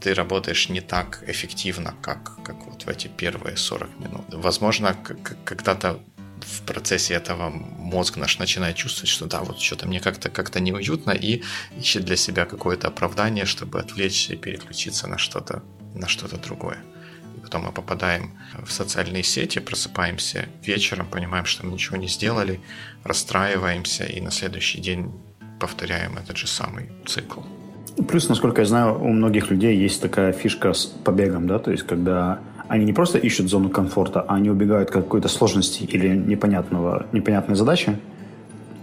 ты 0.00 0.14
работаешь 0.14 0.68
не 0.68 0.80
так 0.80 1.22
эффективно, 1.26 1.94
как, 2.02 2.42
как 2.44 2.66
вот 2.66 2.82
в 2.82 2.88
эти 2.88 3.08
первые 3.08 3.56
40 3.56 4.00
минут. 4.00 4.24
Возможно, 4.28 4.96
когда-то 5.44 6.00
в 6.40 6.62
процессе 6.62 7.14
этого 7.14 7.50
мозг 7.50 8.16
наш 8.16 8.38
начинает 8.38 8.76
чувствовать, 8.76 9.10
что 9.10 9.26
да, 9.26 9.40
вот 9.40 9.60
что-то 9.60 9.86
мне 9.86 10.00
как-то 10.00 10.28
как 10.28 10.54
неуютно 10.60 11.12
и 11.12 11.42
ищет 11.78 12.04
для 12.04 12.16
себя 12.16 12.44
какое-то 12.44 12.88
оправдание, 12.88 13.44
чтобы 13.44 13.80
отвлечься 13.80 14.34
и 14.34 14.36
переключиться 14.36 15.06
на 15.06 15.18
что-то 15.18 15.62
на 15.94 16.08
что-то 16.08 16.38
другое 16.38 16.78
потом 17.42 17.64
мы 17.64 17.72
попадаем 17.72 18.32
в 18.64 18.72
социальные 18.72 19.22
сети, 19.22 19.58
просыпаемся 19.58 20.46
вечером, 20.62 21.06
понимаем, 21.06 21.44
что 21.44 21.66
мы 21.66 21.72
ничего 21.72 21.96
не 21.96 22.08
сделали, 22.08 22.60
расстраиваемся 23.04 24.04
и 24.04 24.20
на 24.20 24.30
следующий 24.30 24.80
день 24.80 25.12
повторяем 25.60 26.16
этот 26.16 26.36
же 26.36 26.46
самый 26.46 26.90
цикл. 27.06 27.40
Плюс, 28.08 28.28
насколько 28.28 28.62
я 28.62 28.66
знаю, 28.66 29.02
у 29.02 29.08
многих 29.08 29.50
людей 29.50 29.76
есть 29.76 30.00
такая 30.00 30.32
фишка 30.32 30.72
с 30.72 30.86
побегом, 30.86 31.46
да, 31.46 31.58
то 31.58 31.70
есть 31.70 31.86
когда 31.86 32.40
они 32.68 32.86
не 32.86 32.92
просто 32.94 33.18
ищут 33.18 33.50
зону 33.50 33.68
комфорта, 33.68 34.22
а 34.22 34.34
они 34.36 34.48
убегают 34.48 34.88
от 34.88 34.94
какой-то 34.94 35.28
сложности 35.28 35.82
или 35.82 36.08
непонятного, 36.08 37.06
непонятной 37.12 37.54
задачи. 37.54 37.98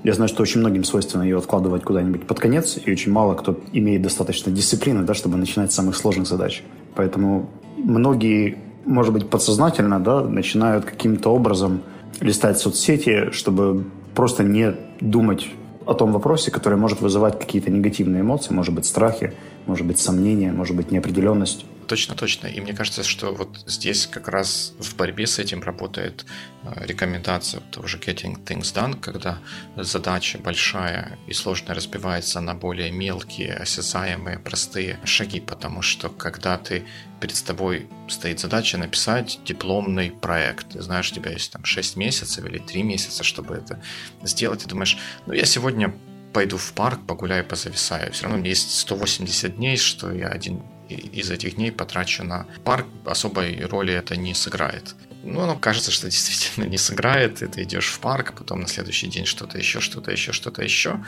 Я 0.03 0.13
знаю, 0.13 0.29
что 0.29 0.44
очень 0.44 0.60
многим 0.62 0.84
свойственно 0.84 1.24
ее 1.24 1.38
откладывать 1.38 1.84
куда-нибудь 1.84 2.25
под 2.25 2.39
конец, 2.39 2.77
и 2.84 2.91
очень 2.91 3.12
мало 3.12 3.36
кто 3.36 3.60
имеет 3.74 4.01
достаточно 4.01 4.51
дисциплины, 4.51 5.03
да, 5.03 5.13
чтобы 5.13 5.38
начинать 5.38 5.72
с 5.72 5.75
самых 5.75 5.96
сложных 5.98 6.27
задач. 6.27 6.63
Поэтому 6.96 7.50
многие 7.77 8.58
может 8.86 9.13
быть, 9.13 9.29
подсознательно, 9.29 10.00
да, 10.00 10.22
начинают 10.22 10.86
каким-то 10.86 11.29
образом 11.29 11.82
листать 12.22 12.58
соцсети, 12.58 13.32
чтобы 13.32 13.86
просто 14.15 14.44
не 14.44 14.75
думать 15.00 15.48
о 15.86 15.94
том 15.94 16.12
вопросе, 16.12 16.51
который 16.51 16.77
может 16.77 17.01
вызывать 17.01 17.39
какие-то 17.39 17.72
негативные 17.72 18.22
эмоции, 18.22 18.53
может 18.53 18.74
быть, 18.74 18.86
страхи, 18.86 19.34
может 19.65 19.86
быть, 19.86 20.00
сомнения, 20.00 20.51
может 20.51 20.75
быть, 20.75 20.91
неопределенность. 20.91 21.65
Точно, 21.89 22.13
точно. 22.13 22.46
И 22.46 22.62
мне 22.62 22.74
кажется, 22.74 23.03
что 23.03 23.34
вот 23.34 23.63
здесь 23.65 24.05
как 24.05 24.27
раз 24.27 24.74
в 24.77 24.96
борьбе 24.96 25.25
с 25.25 25.39
этим 25.39 25.63
работает 25.63 26.24
э, 26.63 26.86
рекомендация 26.86 27.62
того 27.62 27.88
же 27.88 27.98
Getting 27.98 28.46
Things 28.46 28.75
Done, 28.75 29.00
когда 29.00 29.39
задача 29.75 30.38
большая 30.38 31.17
и 31.25 31.34
сложная 31.34 31.74
разбивается 31.74 32.41
на 32.41 32.53
более 32.53 32.91
мелкие, 32.91 33.55
осязаемые, 33.55 34.38
простые 34.38 35.00
шаги, 35.03 35.39
потому 35.39 35.81
что 35.81 36.10
когда 36.10 36.60
ты 36.60 36.86
перед 37.19 37.43
тобой 37.43 37.89
стоит 38.08 38.39
задача 38.39 38.77
написать 38.77 39.39
дипломный 39.43 40.12
проект, 40.12 40.69
ты 40.74 40.84
знаешь, 40.84 41.12
у 41.12 41.15
тебя 41.15 41.31
есть 41.31 41.51
там 41.51 41.65
6 41.65 41.96
месяцев 41.96 42.46
или 42.46 42.60
3 42.60 42.84
месяца, 42.84 43.24
чтобы 43.24 43.55
это 43.55 43.81
сделать, 44.22 44.62
ты 44.62 44.69
думаешь, 44.69 44.96
ну 45.25 45.34
я 45.34 45.46
сегодня 45.46 45.91
пойду 46.34 46.58
в 46.58 46.72
парк, 46.74 47.00
погуляю, 47.08 47.43
позависаю. 47.43 48.13
Все 48.13 48.27
равно 48.27 48.46
есть 48.46 48.77
180 48.77 49.55
дней, 49.55 49.77
что 49.77 50.12
я 50.12 50.27
один 50.27 50.62
из 50.89 51.31
этих 51.31 51.55
дней 51.55 51.72
потрачу 51.72 52.24
на 52.24 52.48
парк, 52.63 52.88
особой 53.05 53.65
роли 53.65 53.93
это 53.93 54.15
не 54.15 54.34
сыграет. 54.34 54.96
Ну, 55.24 55.41
оно 55.41 55.58
кажется, 55.58 55.91
что 55.91 56.05
действительно 56.10 56.65
не 56.65 56.77
сыграет, 56.77 57.41
и 57.41 57.48
ты 57.48 57.63
идешь 57.63 57.89
в 57.89 58.00
парк, 58.00 58.34
потом 58.38 58.62
на 58.62 58.67
следующий 58.67 59.08
день 59.08 59.25
что-то 59.25 59.58
еще, 59.58 59.79
что-то 59.79 60.12
еще, 60.12 60.31
что-то 60.31 60.63
еще. 60.63 61.03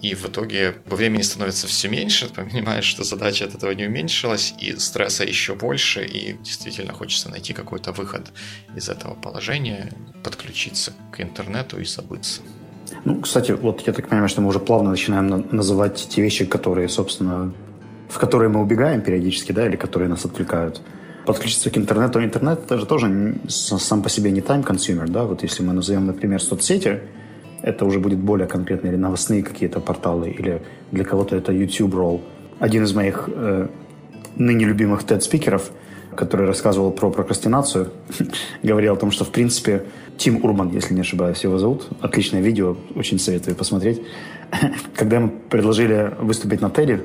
И 0.00 0.14
в 0.14 0.26
итоге 0.26 0.72
по 0.72 0.96
времени 0.96 1.22
становится 1.22 1.66
все 1.66 1.88
меньше, 1.88 2.28
ты 2.34 2.44
понимаешь, 2.44 2.84
что 2.84 3.04
задача 3.04 3.44
от 3.44 3.54
этого 3.54 3.70
не 3.72 3.86
уменьшилась, 3.86 4.54
и 4.58 4.76
стресса 4.76 5.24
еще 5.24 5.54
больше, 5.54 6.04
и 6.04 6.34
действительно 6.34 6.92
хочется 6.92 7.28
найти 7.28 7.52
какой-то 7.52 7.92
выход 7.92 8.32
из 8.76 8.88
этого 8.88 9.14
положения, 9.14 9.92
подключиться 10.24 10.92
к 11.12 11.20
интернету 11.20 11.80
и 11.80 11.84
забыться. 11.84 12.42
Ну, 13.04 13.20
кстати, 13.20 13.52
вот 13.52 13.86
я 13.86 13.92
так 13.92 14.08
понимаю, 14.08 14.28
что 14.28 14.40
мы 14.42 14.48
уже 14.48 14.60
плавно 14.60 14.90
начинаем 14.90 15.48
называть 15.50 16.08
те 16.10 16.22
вещи, 16.22 16.44
которые, 16.44 16.88
собственно, 16.88 17.52
в 18.12 18.18
которые 18.18 18.50
мы 18.50 18.60
убегаем 18.60 19.00
периодически, 19.00 19.52
да, 19.52 19.66
или 19.66 19.76
которые 19.76 20.08
нас 20.08 20.24
отвлекают. 20.26 20.82
Подключиться 21.24 21.70
к 21.70 21.78
интернету. 21.78 22.22
Интернет 22.22 22.60
это 22.64 22.78
же 22.78 22.84
тоже 22.84 23.36
сам 23.48 24.02
по 24.02 24.10
себе 24.10 24.30
не 24.30 24.42
time 24.42 24.62
consumer, 24.62 25.08
да, 25.08 25.24
вот 25.24 25.42
если 25.42 25.62
мы 25.62 25.72
назовем, 25.72 26.06
например, 26.06 26.42
соцсети, 26.42 27.00
это 27.62 27.86
уже 27.86 28.00
будет 28.00 28.18
более 28.18 28.46
конкретно, 28.46 28.88
или 28.88 28.96
новостные 28.96 29.42
какие-то 29.42 29.80
порталы, 29.80 30.28
или 30.28 30.62
для 30.90 31.04
кого-то 31.04 31.36
это 31.36 31.52
YouTube 31.52 31.94
Roll. 31.94 32.20
Один 32.58 32.84
из 32.84 32.92
моих 32.92 33.30
э, 33.32 33.68
ныне 34.36 34.66
любимых 34.66 35.04
TED-спикеров, 35.04 35.70
который 36.14 36.46
рассказывал 36.46 36.90
про 36.90 37.10
прокрастинацию, 37.10 37.92
говорил 38.62 38.92
о 38.92 38.96
том, 38.96 39.10
что, 39.10 39.24
в 39.24 39.30
принципе, 39.30 39.84
Тим 40.18 40.44
Урман, 40.44 40.70
если 40.70 40.92
не 40.92 41.00
ошибаюсь, 41.00 41.42
его 41.44 41.56
зовут. 41.56 41.88
Отличное 42.02 42.42
видео, 42.42 42.76
очень 42.94 43.18
советую 43.18 43.56
посмотреть. 43.56 44.02
Когда 44.96 45.16
ему 45.16 45.30
предложили 45.48 46.14
выступить 46.20 46.60
на 46.60 46.66
TED, 46.66 47.02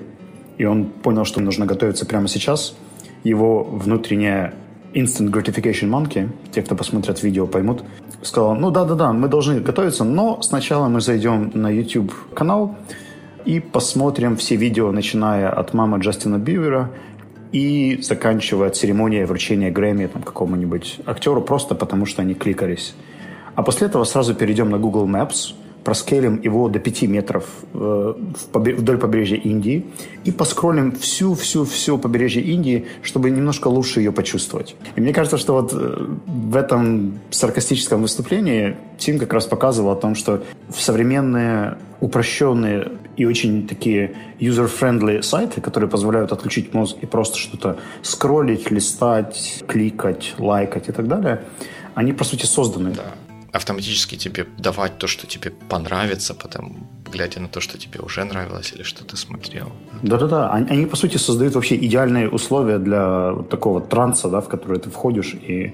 и 0.57 0.65
он 0.65 0.85
понял, 0.85 1.25
что 1.25 1.41
нужно 1.41 1.65
готовиться 1.65 2.05
прямо 2.05 2.27
сейчас. 2.27 2.75
Его 3.23 3.63
внутренняя 3.63 4.53
instant 4.93 5.31
gratification 5.31 5.89
monkey, 5.89 6.29
те, 6.51 6.61
кто 6.61 6.75
посмотрят 6.75 7.21
видео, 7.23 7.45
поймут, 7.47 7.83
сказал, 8.21 8.55
ну 8.55 8.71
да-да-да, 8.71 9.13
мы 9.13 9.27
должны 9.27 9.59
готовиться, 9.59 10.03
но 10.03 10.41
сначала 10.41 10.87
мы 10.87 11.01
зайдем 11.01 11.51
на 11.53 11.69
YouTube 11.69 12.13
канал 12.33 12.75
и 13.45 13.59
посмотрим 13.59 14.37
все 14.37 14.55
видео, 14.55 14.91
начиная 14.91 15.49
от 15.49 15.73
мамы 15.73 15.99
Джастина 15.99 16.37
Бивера 16.37 16.91
и 17.51 17.99
заканчивая 18.01 18.69
церемонией 18.71 19.25
вручения 19.25 19.71
Грэмми 19.71 20.07
там, 20.07 20.23
какому-нибудь 20.23 20.99
актеру, 21.05 21.41
просто 21.41 21.75
потому 21.75 22.05
что 22.05 22.21
они 22.21 22.33
кликались. 22.33 22.95
А 23.55 23.63
после 23.63 23.87
этого 23.87 24.03
сразу 24.03 24.35
перейдем 24.35 24.69
на 24.69 24.77
Google 24.77 25.07
Maps– 25.07 25.53
проскейлим 25.83 26.41
его 26.41 26.67
до 26.69 26.79
5 26.79 27.03
метров 27.03 27.45
э, 27.73 28.13
вдоль 28.53 28.97
побережья 28.97 29.37
Индии. 29.37 29.85
И 30.25 30.31
поскролим 30.31 30.91
всю-всю-всю 30.91 31.97
побережье 31.97 32.41
Индии, 32.41 32.85
чтобы 33.03 33.29
немножко 33.29 33.69
лучше 33.69 34.01
ее 34.01 34.11
почувствовать. 34.11 34.75
И 34.97 35.01
мне 35.01 35.13
кажется, 35.13 35.37
что 35.37 35.53
вот 35.53 35.73
э, 35.73 36.07
в 36.25 36.55
этом 36.55 37.19
саркастическом 37.29 38.01
выступлении 38.01 38.75
Тим 38.97 39.19
как 39.19 39.31
раз 39.33 39.45
показывал 39.45 39.91
о 39.91 39.95
том, 39.95 40.15
что 40.15 40.43
в 40.69 40.81
современные 40.81 41.77
упрощенные 42.01 42.91
и 43.15 43.25
очень 43.25 43.67
такие 43.67 44.13
user-friendly 44.39 45.21
сайты, 45.21 45.61
которые 45.61 45.89
позволяют 45.89 46.31
отключить 46.31 46.73
мозг 46.73 46.97
и 47.01 47.05
просто 47.05 47.37
что-то 47.37 47.77
скроллить, 48.01 48.69
листать, 48.71 49.63
кликать, 49.67 50.35
лайкать 50.37 50.89
и 50.89 50.91
так 50.91 51.07
далее, 51.07 51.43
они, 51.95 52.13
по 52.13 52.23
сути, 52.23 52.45
созданы. 52.45 52.91
Да 52.91 53.13
автоматически 53.57 54.15
тебе 54.15 54.45
давать 54.57 54.97
то, 54.97 55.07
что 55.07 55.27
тебе 55.27 55.51
понравится, 55.69 56.33
потом 56.33 56.87
глядя 57.11 57.39
на 57.39 57.47
то, 57.47 57.59
что 57.61 57.77
тебе 57.77 57.99
уже 57.99 58.23
нравилось 58.23 58.73
или 58.75 58.83
что 58.83 59.03
ты 59.03 59.17
смотрел. 59.17 59.71
Да-да-да, 60.03 60.51
они, 60.51 60.69
они, 60.69 60.85
по 60.85 60.95
сути, 60.95 61.17
создают 61.17 61.55
вообще 61.55 61.75
идеальные 61.75 62.29
условия 62.29 62.79
для 62.79 63.33
такого 63.49 63.81
транса, 63.81 64.29
да, 64.29 64.39
в 64.39 64.47
который 64.47 64.79
ты 64.79 64.89
входишь 64.89 65.33
и, 65.33 65.73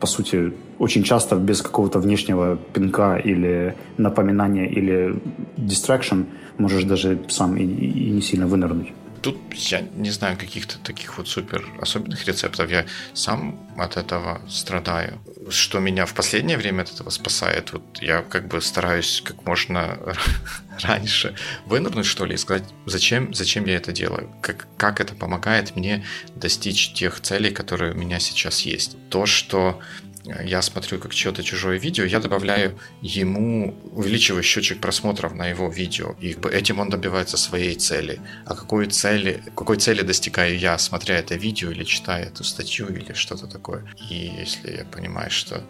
по 0.00 0.06
сути, 0.06 0.52
очень 0.78 1.02
часто 1.02 1.36
без 1.36 1.62
какого-то 1.62 2.00
внешнего 2.00 2.56
пинка 2.72 3.16
или 3.16 3.74
напоминания 3.98 4.66
или 4.66 5.14
distraction 5.56 6.24
можешь 6.58 6.84
даже 6.84 7.18
сам 7.28 7.56
и, 7.56 7.64
и 7.64 8.10
не 8.10 8.22
сильно 8.22 8.46
вынырнуть. 8.46 8.92
Тут 9.22 9.38
я 9.54 9.80
не 9.80 10.10
знаю 10.10 10.36
каких-то 10.36 10.78
таких 10.78 11.16
вот 11.16 11.28
супер 11.28 11.64
особенных 11.80 12.26
рецептов. 12.26 12.68
Я 12.70 12.86
сам 13.14 13.58
от 13.78 13.96
этого 13.96 14.42
страдаю. 14.48 15.20
Что 15.48 15.78
меня 15.78 16.06
в 16.06 16.14
последнее 16.14 16.58
время 16.58 16.82
от 16.82 16.92
этого 16.92 17.10
спасает, 17.10 17.72
вот 17.72 17.82
я 18.00 18.22
как 18.22 18.48
бы 18.48 18.60
стараюсь 18.60 19.22
как 19.24 19.46
можно 19.46 19.98
раньше 20.82 21.36
вынырнуть, 21.66 22.06
что 22.06 22.24
ли, 22.24 22.34
и 22.34 22.38
сказать, 22.38 22.64
зачем, 22.86 23.32
зачем 23.32 23.64
я 23.66 23.76
это 23.76 23.92
делаю, 23.92 24.28
как, 24.42 24.66
как 24.76 25.00
это 25.00 25.14
помогает 25.14 25.76
мне 25.76 26.04
достичь 26.34 26.92
тех 26.92 27.20
целей, 27.20 27.50
которые 27.50 27.92
у 27.92 27.96
меня 27.96 28.18
сейчас 28.18 28.62
есть. 28.62 28.96
То, 29.08 29.26
что 29.26 29.80
я 30.24 30.62
смотрю 30.62 30.98
как 30.98 31.14
чье-то 31.14 31.42
чужое 31.42 31.78
видео, 31.78 32.04
я 32.04 32.20
добавляю 32.20 32.78
ему, 33.00 33.74
увеличиваю 33.92 34.42
счетчик 34.42 34.80
просмотров 34.80 35.34
на 35.34 35.48
его 35.48 35.68
видео. 35.68 36.14
И 36.20 36.36
этим 36.52 36.78
он 36.78 36.90
добивается 36.90 37.36
своей 37.36 37.74
цели. 37.74 38.20
А 38.46 38.54
какой 38.54 38.86
цели, 38.86 39.42
какой 39.56 39.78
цели 39.78 40.02
достигаю 40.02 40.58
я, 40.58 40.78
смотря 40.78 41.18
это 41.18 41.34
видео 41.34 41.70
или 41.70 41.84
читая 41.84 42.26
эту 42.26 42.44
статью 42.44 42.88
или 42.88 43.12
что-то 43.14 43.46
такое. 43.46 43.84
И 44.10 44.32
если 44.38 44.76
я 44.76 44.84
понимаю, 44.84 45.30
что 45.30 45.64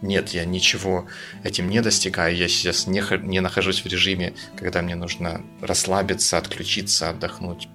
нет, 0.00 0.30
я 0.30 0.44
ничего 0.44 1.06
этим 1.44 1.68
не 1.68 1.82
достигаю, 1.82 2.34
я 2.36 2.48
сейчас 2.48 2.86
не, 2.86 3.02
не 3.26 3.40
нахожусь 3.40 3.82
в 3.82 3.86
режиме, 3.86 4.34
когда 4.56 4.80
мне 4.80 4.94
нужно 4.94 5.42
расслабиться, 5.60 6.38
отключиться, 6.38 7.10
отдохнуть, 7.10 7.68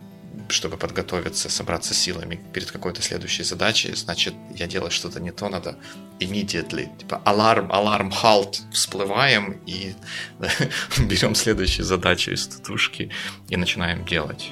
чтобы 0.53 0.77
подготовиться, 0.77 1.49
собраться 1.49 1.93
силами 1.93 2.39
перед 2.53 2.71
какой-то 2.71 3.01
следующей 3.01 3.43
задачей, 3.43 3.93
значит, 3.95 4.33
я 4.55 4.67
делаю 4.67 4.91
что-то 4.91 5.19
не 5.19 5.31
то, 5.31 5.49
надо 5.49 5.75
immediately, 6.19 6.87
типа 6.97 7.21
аларм, 7.25 7.71
аларм, 7.71 8.09
halt, 8.09 8.61
всплываем 8.71 9.57
и 9.65 9.93
берем 11.09 11.35
следующую 11.35 11.85
задачу 11.85 12.31
из 12.31 12.47
татушки 12.47 13.09
и 13.49 13.57
начинаем 13.57 14.05
делать. 14.05 14.51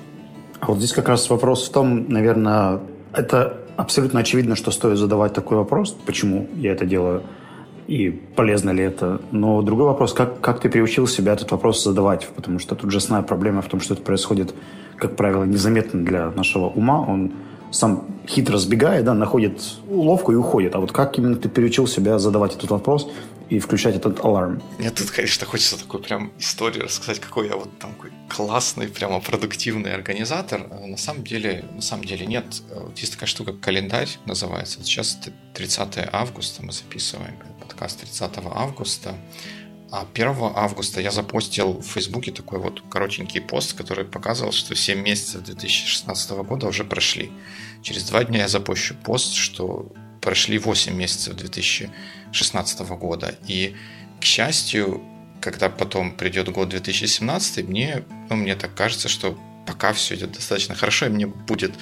А 0.59 0.67
вот 0.67 0.77
здесь 0.77 0.93
как 0.93 1.07
раз 1.07 1.29
вопрос 1.29 1.69
в 1.69 1.71
том, 1.71 2.09
наверное, 2.09 2.79
это 3.13 3.57
абсолютно 3.77 4.19
очевидно, 4.19 4.55
что 4.55 4.71
стоит 4.71 4.97
задавать 4.97 5.33
такой 5.33 5.57
вопрос, 5.57 5.95
почему 6.05 6.49
я 6.55 6.73
это 6.73 6.85
делаю, 6.85 7.23
и 7.87 8.09
полезно 8.09 8.71
ли 8.71 8.83
это. 8.83 9.21
Но 9.31 9.61
другой 9.61 9.85
вопрос, 9.85 10.13
как, 10.13 10.39
как 10.39 10.59
ты 10.59 10.69
приучил 10.69 11.07
себя 11.07 11.33
этот 11.33 11.51
вопрос 11.51 11.83
задавать, 11.83 12.27
потому 12.35 12.59
что 12.59 12.75
тут 12.75 12.91
же 12.91 12.97
основная 12.97 13.27
проблема 13.27 13.61
в 13.61 13.67
том, 13.67 13.81
что 13.81 13.93
это 13.95 14.03
происходит 14.03 14.53
как 15.01 15.15
правило, 15.15 15.43
незаметно 15.45 16.05
для 16.05 16.29
нашего 16.29 16.67
ума. 16.67 17.01
Он 17.01 17.33
сам 17.71 18.05
хитро 18.27 18.57
сбегает, 18.57 19.03
да, 19.03 19.15
находит 19.15 19.59
уловку 19.89 20.31
и 20.31 20.35
уходит. 20.35 20.75
А 20.75 20.79
вот 20.79 20.91
как 20.91 21.17
именно 21.17 21.35
ты 21.35 21.49
переучил 21.49 21.87
себя 21.87 22.19
задавать 22.19 22.55
этот 22.55 22.69
вопрос 22.69 23.09
и 23.49 23.57
включать 23.57 23.95
этот 23.95 24.23
аларм? 24.23 24.61
Мне 24.77 24.91
тут, 24.91 25.09
конечно, 25.09 25.47
хочется 25.47 25.79
такую 25.79 26.03
прям 26.03 26.31
историю 26.37 26.83
рассказать, 26.83 27.19
какой 27.19 27.47
я 27.47 27.55
вот 27.55 27.69
там 27.79 27.93
какой 27.93 28.11
классный, 28.29 28.87
прямо 28.89 29.19
продуктивный 29.19 29.95
организатор. 29.95 30.67
А 30.69 30.85
на 30.85 30.97
самом 30.97 31.23
деле, 31.23 31.65
на 31.73 31.81
самом 31.81 32.03
деле 32.03 32.27
нет. 32.27 32.45
Вот 32.69 32.99
есть 32.99 33.13
такая 33.13 33.27
штука, 33.27 33.53
календарь 33.53 34.09
называется. 34.25 34.83
Сейчас 34.83 35.17
30 35.55 36.09
августа 36.11 36.63
мы 36.63 36.71
записываем 36.73 37.33
подкаст 37.59 38.01
30 38.01 38.31
августа. 38.53 39.15
А 39.91 40.07
1 40.13 40.27
августа 40.55 41.01
я 41.01 41.11
запостил 41.11 41.79
в 41.79 41.85
Фейсбуке 41.85 42.31
такой 42.31 42.59
вот 42.59 42.81
коротенький 42.89 43.41
пост, 43.41 43.73
который 43.73 44.05
показывал, 44.05 44.53
что 44.53 44.73
7 44.73 45.01
месяцев 45.01 45.43
2016 45.43 46.31
года 46.31 46.67
уже 46.67 46.85
прошли. 46.85 47.29
Через 47.83 48.03
два 48.05 48.23
дня 48.23 48.39
я 48.39 48.47
запущу 48.47 48.95
пост, 48.95 49.33
что 49.33 49.91
прошли 50.21 50.59
8 50.59 50.95
месяцев 50.95 51.35
2016 51.35 52.79
года. 52.91 53.35
И, 53.47 53.75
к 54.21 54.23
счастью, 54.23 55.03
когда 55.41 55.69
потом 55.69 56.15
придет 56.15 56.47
год 56.49 56.69
2017, 56.69 57.67
мне, 57.67 58.05
ну, 58.29 58.37
мне 58.37 58.55
так 58.55 58.73
кажется, 58.73 59.09
что 59.09 59.37
пока 59.67 59.91
все 59.91 60.15
идет 60.15 60.31
достаточно 60.31 60.73
хорошо, 60.73 61.07
и 61.07 61.09
мне 61.09 61.27
будет 61.27 61.73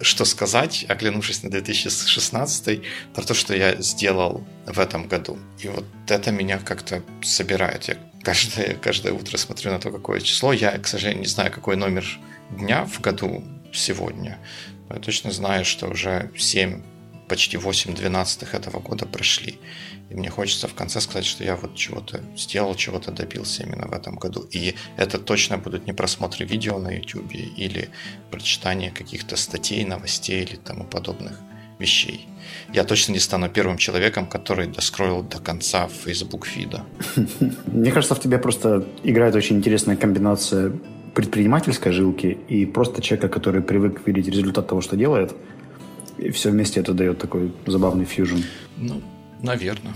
что 0.00 0.24
сказать, 0.24 0.84
оглянувшись 0.88 1.42
на 1.42 1.50
2016, 1.50 2.82
про 3.14 3.22
то, 3.22 3.34
что 3.34 3.54
я 3.54 3.80
сделал 3.80 4.44
в 4.66 4.78
этом 4.78 5.08
году. 5.08 5.38
И 5.60 5.68
вот 5.68 5.84
это 6.08 6.30
меня 6.30 6.58
как-то 6.58 7.02
собирает. 7.22 7.88
Я 7.88 7.96
каждое, 8.22 8.74
каждое 8.74 9.12
утро 9.12 9.36
смотрю 9.36 9.72
на 9.72 9.78
то, 9.78 9.90
какое 9.90 10.20
число. 10.20 10.52
Я, 10.52 10.78
к 10.78 10.86
сожалению, 10.86 11.22
не 11.22 11.28
знаю, 11.28 11.52
какой 11.52 11.76
номер 11.76 12.04
дня 12.50 12.84
в 12.84 13.00
году 13.00 13.42
сегодня. 13.72 14.38
Я 14.90 14.96
точно 14.96 15.30
знаю, 15.30 15.64
что 15.64 15.88
уже 15.88 16.30
7 16.36 16.82
почти 17.32 17.56
8 17.56 17.94
12 17.94 18.42
этого 18.54 18.80
года 18.80 19.06
прошли. 19.06 19.54
И 20.10 20.14
мне 20.14 20.28
хочется 20.28 20.68
в 20.68 20.74
конце 20.74 21.00
сказать, 21.00 21.24
что 21.24 21.44
я 21.44 21.56
вот 21.56 21.74
чего-то 21.74 22.20
сделал, 22.36 22.74
чего-то 22.74 23.10
добился 23.10 23.62
именно 23.62 23.86
в 23.88 23.94
этом 23.94 24.16
году. 24.16 24.46
И 24.54 24.74
это 24.98 25.18
точно 25.18 25.56
будут 25.56 25.86
не 25.86 25.94
просмотры 25.94 26.44
видео 26.44 26.78
на 26.78 26.90
YouTube 26.90 27.34
или 27.34 27.88
прочитание 28.30 28.90
каких-то 28.90 29.36
статей, 29.36 29.84
новостей 29.84 30.42
или 30.42 30.56
тому 30.56 30.84
подобных 30.84 31.32
вещей. 31.78 32.28
Я 32.74 32.84
точно 32.84 33.14
не 33.14 33.20
стану 33.20 33.48
первым 33.48 33.78
человеком, 33.78 34.26
который 34.26 34.66
доскроил 34.66 35.22
до 35.22 35.38
конца 35.38 35.88
Facebook 36.04 36.46
фида. 36.46 36.84
Мне 37.66 37.92
кажется, 37.92 38.14
в 38.14 38.20
тебе 38.20 38.38
просто 38.38 38.84
играет 39.04 39.34
очень 39.34 39.56
интересная 39.56 39.96
комбинация 39.96 40.72
предпринимательской 41.14 41.92
жилки 41.92 42.38
и 42.50 42.66
просто 42.66 43.00
человека, 43.00 43.28
который 43.28 43.62
привык 43.62 44.06
видеть 44.06 44.28
результат 44.28 44.68
того, 44.68 44.82
что 44.82 44.96
делает– 44.96 45.32
и 46.22 46.30
все 46.30 46.50
вместе 46.50 46.80
это 46.80 46.94
дает 46.94 47.18
такой 47.18 47.52
забавный 47.66 48.04
фьюжн. 48.04 48.38
Ну, 48.78 49.02
наверное. 49.42 49.94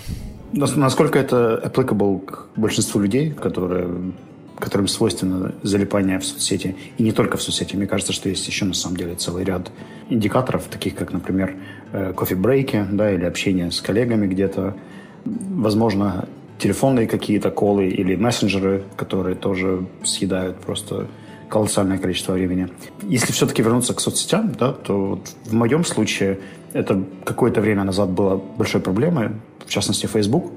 Насколько 0.52 1.18
это 1.18 1.60
applicable 1.64 2.24
к 2.24 2.48
большинству 2.56 3.00
людей, 3.00 3.30
которые, 3.30 4.12
которым 4.58 4.88
свойственно 4.88 5.54
залипание 5.62 6.18
в 6.18 6.24
соцсети, 6.24 6.76
и 6.98 7.02
не 7.02 7.12
только 7.12 7.36
в 7.36 7.42
соцсети. 7.42 7.76
Мне 7.76 7.86
кажется, 7.86 8.12
что 8.12 8.28
есть 8.28 8.46
еще 8.46 8.64
на 8.64 8.74
самом 8.74 8.96
деле 8.96 9.14
целый 9.14 9.44
ряд 9.44 9.70
индикаторов, 10.08 10.64
таких 10.64 10.94
как, 10.94 11.12
например, 11.12 11.54
э, 11.92 12.12
кофе-брейки, 12.12 12.86
да, 12.92 13.12
или 13.12 13.24
общение 13.24 13.70
с 13.70 13.80
коллегами 13.80 14.26
где-то, 14.26 14.76
возможно, 15.24 16.28
телефонные 16.58 17.06
какие-то 17.06 17.50
колы 17.50 17.88
или 17.88 18.16
мессенджеры, 18.16 18.84
которые 18.96 19.36
тоже 19.36 19.86
съедают 20.04 20.56
просто 20.58 21.06
колоссальное 21.48 21.98
количество 21.98 22.32
времени. 22.32 22.68
Если 23.02 23.32
все-таки 23.32 23.62
вернуться 23.62 23.94
к 23.94 24.00
соцсетям, 24.00 24.52
да, 24.52 24.72
то 24.72 25.20
в 25.44 25.52
моем 25.54 25.84
случае 25.84 26.40
это 26.72 27.02
какое-то 27.24 27.60
время 27.60 27.84
назад 27.84 28.10
было 28.10 28.36
большой 28.36 28.80
проблемой, 28.80 29.30
в 29.64 29.70
частности, 29.70 30.06
Facebook. 30.06 30.52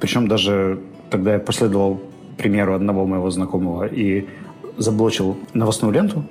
Причем 0.00 0.28
даже 0.28 0.80
тогда 1.10 1.34
я 1.34 1.38
последовал 1.38 2.00
примеру 2.36 2.74
одного 2.74 3.06
моего 3.06 3.30
знакомого 3.30 3.86
и 3.86 4.26
заблочил 4.76 5.38
новостную 5.54 5.92
ленту, 5.92 6.24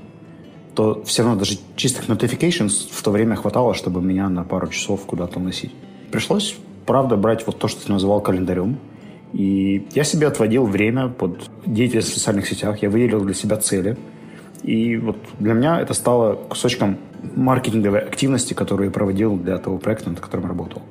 то 0.76 1.04
все 1.06 1.24
равно 1.24 1.40
даже 1.40 1.58
чистых 1.76 2.10
notifications 2.10 2.90
в 2.92 3.02
то 3.02 3.12
время 3.12 3.36
хватало, 3.36 3.74
чтобы 3.74 4.02
меня 4.02 4.30
на 4.30 4.44
пару 4.44 4.68
часов 4.68 5.06
куда-то 5.06 5.40
носить. 5.40 5.74
Пришлось, 6.12 6.56
правда, 6.86 7.16
брать 7.16 7.48
вот 7.48 7.58
то, 7.58 7.68
что 7.68 7.86
ты 7.86 7.92
называл 7.92 8.22
календарем, 8.22 8.78
и 9.36 9.86
я 9.94 10.06
себе 10.06 10.28
отводил 10.28 10.66
время 10.66 11.10
под 11.10 11.50
деятельность 11.66 12.10
в 12.10 12.14
социальных 12.14 12.48
сетях, 12.48 12.82
я 12.82 12.90
выделил 12.90 13.20
для 13.20 13.34
себя 13.34 13.58
цели. 13.58 13.98
И 14.64 14.96
вот 14.96 15.18
для 15.40 15.54
меня 15.54 15.82
это 15.82 15.94
стало 15.94 16.36
кусочком 16.36 16.98
маркетинговой 17.36 18.00
активности, 18.00 18.54
которую 18.54 18.88
я 18.88 18.92
проводил 18.94 19.36
для 19.36 19.58
того 19.58 19.78
проекта, 19.78 20.10
над 20.10 20.22
которым 20.22 20.48
работал. 20.48 20.84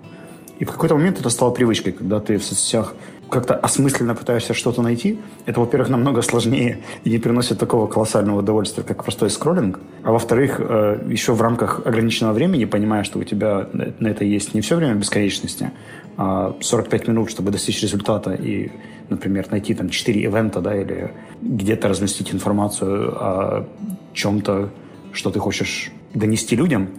И 0.58 0.66
в 0.66 0.70
какой-то 0.70 0.94
момент 0.94 1.18
это 1.18 1.30
стало 1.30 1.52
привычкой, 1.52 1.94
когда 1.94 2.20
ты 2.20 2.36
в 2.36 2.44
соцсетях 2.44 2.94
как-то 3.30 3.54
осмысленно 3.54 4.14
пытаешься 4.14 4.54
что-то 4.54 4.82
найти. 4.82 5.18
Это, 5.46 5.60
во-первых, 5.60 5.88
намного 5.88 6.22
сложнее 6.22 6.80
и 7.04 7.10
не 7.10 7.18
приносит 7.18 7.58
такого 7.58 7.86
колоссального 7.86 8.40
удовольствия, 8.40 8.82
как 8.82 9.02
простой 9.02 9.30
скроллинг. 9.30 9.80
А 10.02 10.12
во-вторых, 10.12 10.56
э, 10.58 11.04
еще 11.08 11.32
в 11.32 11.42
рамках 11.42 11.86
ограниченного 11.86 12.32
времени, 12.32 12.64
понимая, 12.64 13.04
что 13.04 13.18
у 13.18 13.24
тебя 13.24 13.68
на 13.72 14.08
это 14.08 14.24
есть 14.24 14.54
не 14.54 14.60
все 14.60 14.76
время 14.76 14.94
бесконечности, 14.94 15.70
45 16.16 17.08
минут, 17.08 17.30
чтобы 17.30 17.50
достичь 17.50 17.82
результата 17.82 18.32
и, 18.34 18.70
например, 19.08 19.50
найти 19.50 19.74
там 19.74 19.88
4 19.88 20.22
ивента, 20.22 20.60
да, 20.60 20.74
или 20.76 21.10
где-то 21.42 21.88
разместить 21.88 22.32
информацию 22.32 23.12
о 23.16 23.66
чем-то, 24.12 24.70
что 25.12 25.30
ты 25.30 25.40
хочешь 25.40 25.90
донести 26.14 26.54
людям, 26.54 26.90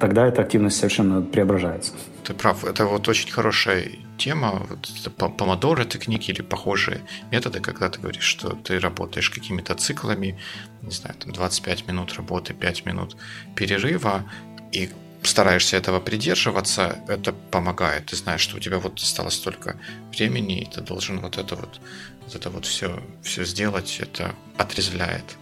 тогда 0.00 0.26
эта 0.26 0.42
активность 0.42 0.78
совершенно 0.78 1.22
преображается. 1.22 1.92
Ты 2.24 2.34
прав, 2.34 2.64
это 2.64 2.86
вот 2.86 3.08
очень 3.08 3.30
хорошая 3.30 3.84
тема, 4.18 4.66
вот 4.68 5.36
помодоро 5.36 5.84
техники 5.84 6.30
или 6.30 6.42
похожие 6.42 7.00
методы, 7.30 7.60
когда 7.60 7.88
ты 7.88 8.00
говоришь, 8.00 8.24
что 8.24 8.50
ты 8.50 8.80
работаешь 8.80 9.30
какими-то 9.30 9.74
циклами, 9.74 10.38
не 10.82 10.90
знаю, 10.90 11.14
там 11.16 11.32
25 11.32 11.88
минут 11.88 12.14
работы, 12.14 12.54
5 12.54 12.86
минут 12.86 13.16
перерыва, 13.54 14.24
и 14.72 14.90
стараешься 15.22 15.76
этого 15.76 16.00
придерживаться, 16.00 16.96
это 17.08 17.32
помогает. 17.32 18.06
Ты 18.06 18.16
знаешь, 18.16 18.40
что 18.40 18.56
у 18.56 18.60
тебя 18.60 18.78
вот 18.78 18.98
осталось 18.98 19.34
столько 19.34 19.76
времени, 20.12 20.62
и 20.62 20.66
ты 20.66 20.80
должен 20.80 21.20
вот 21.20 21.36
это 21.38 21.56
вот, 21.56 21.80
вот 22.24 22.34
это 22.34 22.50
вот 22.50 22.64
все, 22.64 23.02
все 23.22 23.44
сделать, 23.44 23.98
это 24.00 24.34
отрезвляет. 24.56 25.36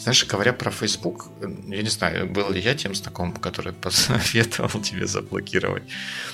Знаешь, 0.00 0.26
говоря 0.26 0.54
про 0.54 0.70
Facebook, 0.70 1.26
я 1.42 1.82
не 1.82 1.90
знаю, 1.90 2.26
был 2.26 2.50
ли 2.50 2.60
я 2.60 2.74
тем 2.74 2.94
знакомым, 2.94 3.36
который 3.36 3.72
посоветовал 3.82 4.80
тебе 4.80 5.06
заблокировать 5.06 5.82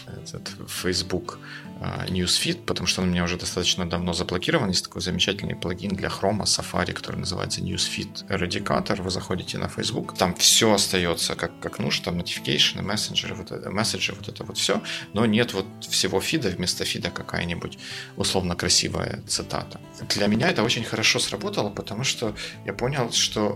этот 0.07 0.49
Facebook 0.69 1.41
а, 1.81 2.07
Newsfeed, 2.07 2.65
потому 2.65 2.87
что 2.87 3.03
он 3.03 3.09
у 3.09 3.11
меня 3.11 3.25
уже 3.25 3.37
достаточно 3.37 3.85
давно 3.89 4.13
заблокирован. 4.13 4.69
Есть 4.69 4.85
такой 4.85 5.03
замечательный 5.03 5.57
плагин 5.57 5.97
для 5.97 6.09
Chrome, 6.09 6.45
Safari, 6.45 6.93
который 6.93 7.17
называется 7.17 7.61
Newsfeed 7.61 8.29
Eradicator. 8.29 9.03
Вы 9.03 9.11
заходите 9.11 9.59
на 9.59 9.69
Facebook, 9.69 10.17
там 10.17 10.35
все 10.37 10.73
остается 10.73 11.35
как, 11.35 11.59
как 11.59 11.81
нужно, 11.81 12.05
там 12.05 12.21
notification, 12.21 12.83
мессенджеры, 12.83 13.35
вот 13.35 13.51
это, 13.51 13.71
месседжи, 13.71 14.15
вот 14.17 14.29
это 14.29 14.45
вот 14.45 14.59
все, 14.59 14.81
но 15.13 15.27
нет 15.27 15.55
вот 15.55 15.67
всего 15.81 16.21
фида, 16.21 16.51
вместо 16.51 16.85
фида 16.85 17.11
какая-нибудь 17.11 17.79
условно 18.17 18.55
красивая 18.55 19.23
цитата. 19.27 19.81
Для 20.15 20.29
меня 20.29 20.51
это 20.51 20.63
очень 20.63 20.85
хорошо 20.85 21.19
сработало, 21.19 21.71
потому 21.71 22.05
что 22.05 22.35
я 22.65 22.73
понял, 22.73 23.11
что 23.13 23.56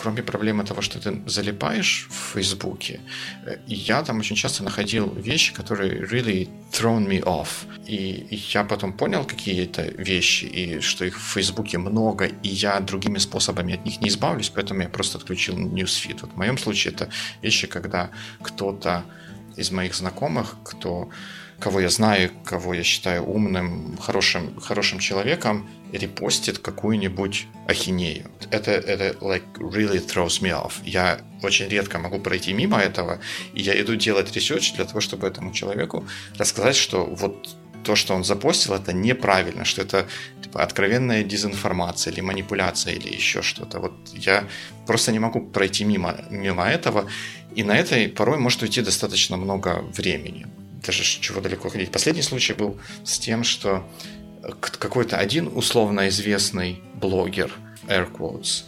кроме 0.00 0.22
проблемы 0.22 0.64
того, 0.64 0.80
что 0.80 0.98
ты 0.98 1.20
залипаешь 1.26 2.08
в 2.10 2.32
Фейсбуке, 2.32 3.00
э, 3.46 3.58
я 3.66 4.02
там 4.02 4.18
очень 4.18 4.36
часто 4.36 4.64
находил 4.64 5.12
вещи, 5.14 5.52
которые 5.52 6.00
really 6.10 6.48
thrown 6.72 7.06
me 7.06 7.22
off. 7.22 7.48
И 7.86 8.26
я 8.54 8.64
потом 8.64 8.92
понял 8.92 9.24
какие 9.24 9.64
это 9.64 9.82
вещи, 9.82 10.46
и 10.46 10.80
что 10.80 11.04
их 11.04 11.18
в 11.18 11.34
Фейсбуке 11.34 11.78
много, 11.78 12.24
и 12.24 12.48
я 12.48 12.80
другими 12.80 13.18
способами 13.18 13.74
от 13.74 13.84
них 13.84 14.00
не 14.00 14.08
избавлюсь, 14.08 14.48
поэтому 14.48 14.80
я 14.82 14.88
просто 14.88 15.18
отключил 15.18 15.58
newsfeed. 15.58 16.18
Вот 16.22 16.32
в 16.32 16.36
моем 16.36 16.56
случае 16.56 16.94
это 16.94 17.10
вещи, 17.42 17.66
когда 17.66 18.10
кто-то 18.42 19.04
из 19.56 19.70
моих 19.70 19.94
знакомых, 19.94 20.56
кто 20.64 21.10
кого 21.60 21.80
я 21.80 21.90
знаю, 21.90 22.30
кого 22.44 22.74
я 22.74 22.82
считаю 22.82 23.24
умным, 23.24 23.96
хорошим, 23.98 24.58
хорошим 24.60 24.98
человеком, 24.98 25.68
репостит 25.92 26.58
какую-нибудь 26.58 27.46
ахинею. 27.68 28.30
Это, 28.50 28.70
это 28.70 29.16
like 29.20 29.44
really 29.58 29.98
throws 30.04 30.40
me 30.40 30.50
off. 30.50 30.72
Я 30.84 31.20
очень 31.42 31.68
редко 31.68 31.98
могу 31.98 32.18
пройти 32.18 32.52
мимо 32.52 32.78
этого, 32.78 33.20
и 33.54 33.62
я 33.62 33.80
иду 33.80 33.94
делать 33.96 34.32
research 34.32 34.72
для 34.72 34.84
того, 34.84 35.00
чтобы 35.00 35.26
этому 35.26 35.52
человеку 35.52 36.06
рассказать, 36.38 36.76
что 36.76 37.04
вот 37.04 37.56
то, 37.84 37.96
что 37.96 38.14
он 38.14 38.24
запостил, 38.24 38.74
это 38.74 38.92
неправильно, 38.92 39.64
что 39.64 39.82
это 39.82 40.06
типа, 40.42 40.62
откровенная 40.62 41.24
дезинформация 41.24 42.12
или 42.12 42.20
манипуляция 42.20 42.94
или 42.94 43.14
еще 43.14 43.42
что-то. 43.42 43.80
Вот 43.80 43.92
я 44.14 44.44
просто 44.86 45.12
не 45.12 45.18
могу 45.18 45.40
пройти 45.40 45.84
мимо, 45.84 46.16
мимо 46.30 46.64
этого, 46.64 47.06
и 47.54 47.64
на 47.64 47.78
это 47.78 48.08
порой 48.14 48.38
может 48.38 48.62
уйти 48.62 48.82
достаточно 48.82 49.36
много 49.36 49.84
времени 49.96 50.46
даже 50.84 51.02
чего 51.02 51.40
далеко 51.40 51.68
ходить. 51.68 51.90
Последний 51.92 52.22
случай 52.22 52.52
был 52.52 52.78
с 53.04 53.18
тем, 53.18 53.44
что 53.44 53.86
какой-то 54.60 55.16
один 55.16 55.50
условно 55.54 56.08
известный 56.08 56.82
блогер, 56.94 57.52
air 57.86 58.10
quotes, 58.10 58.64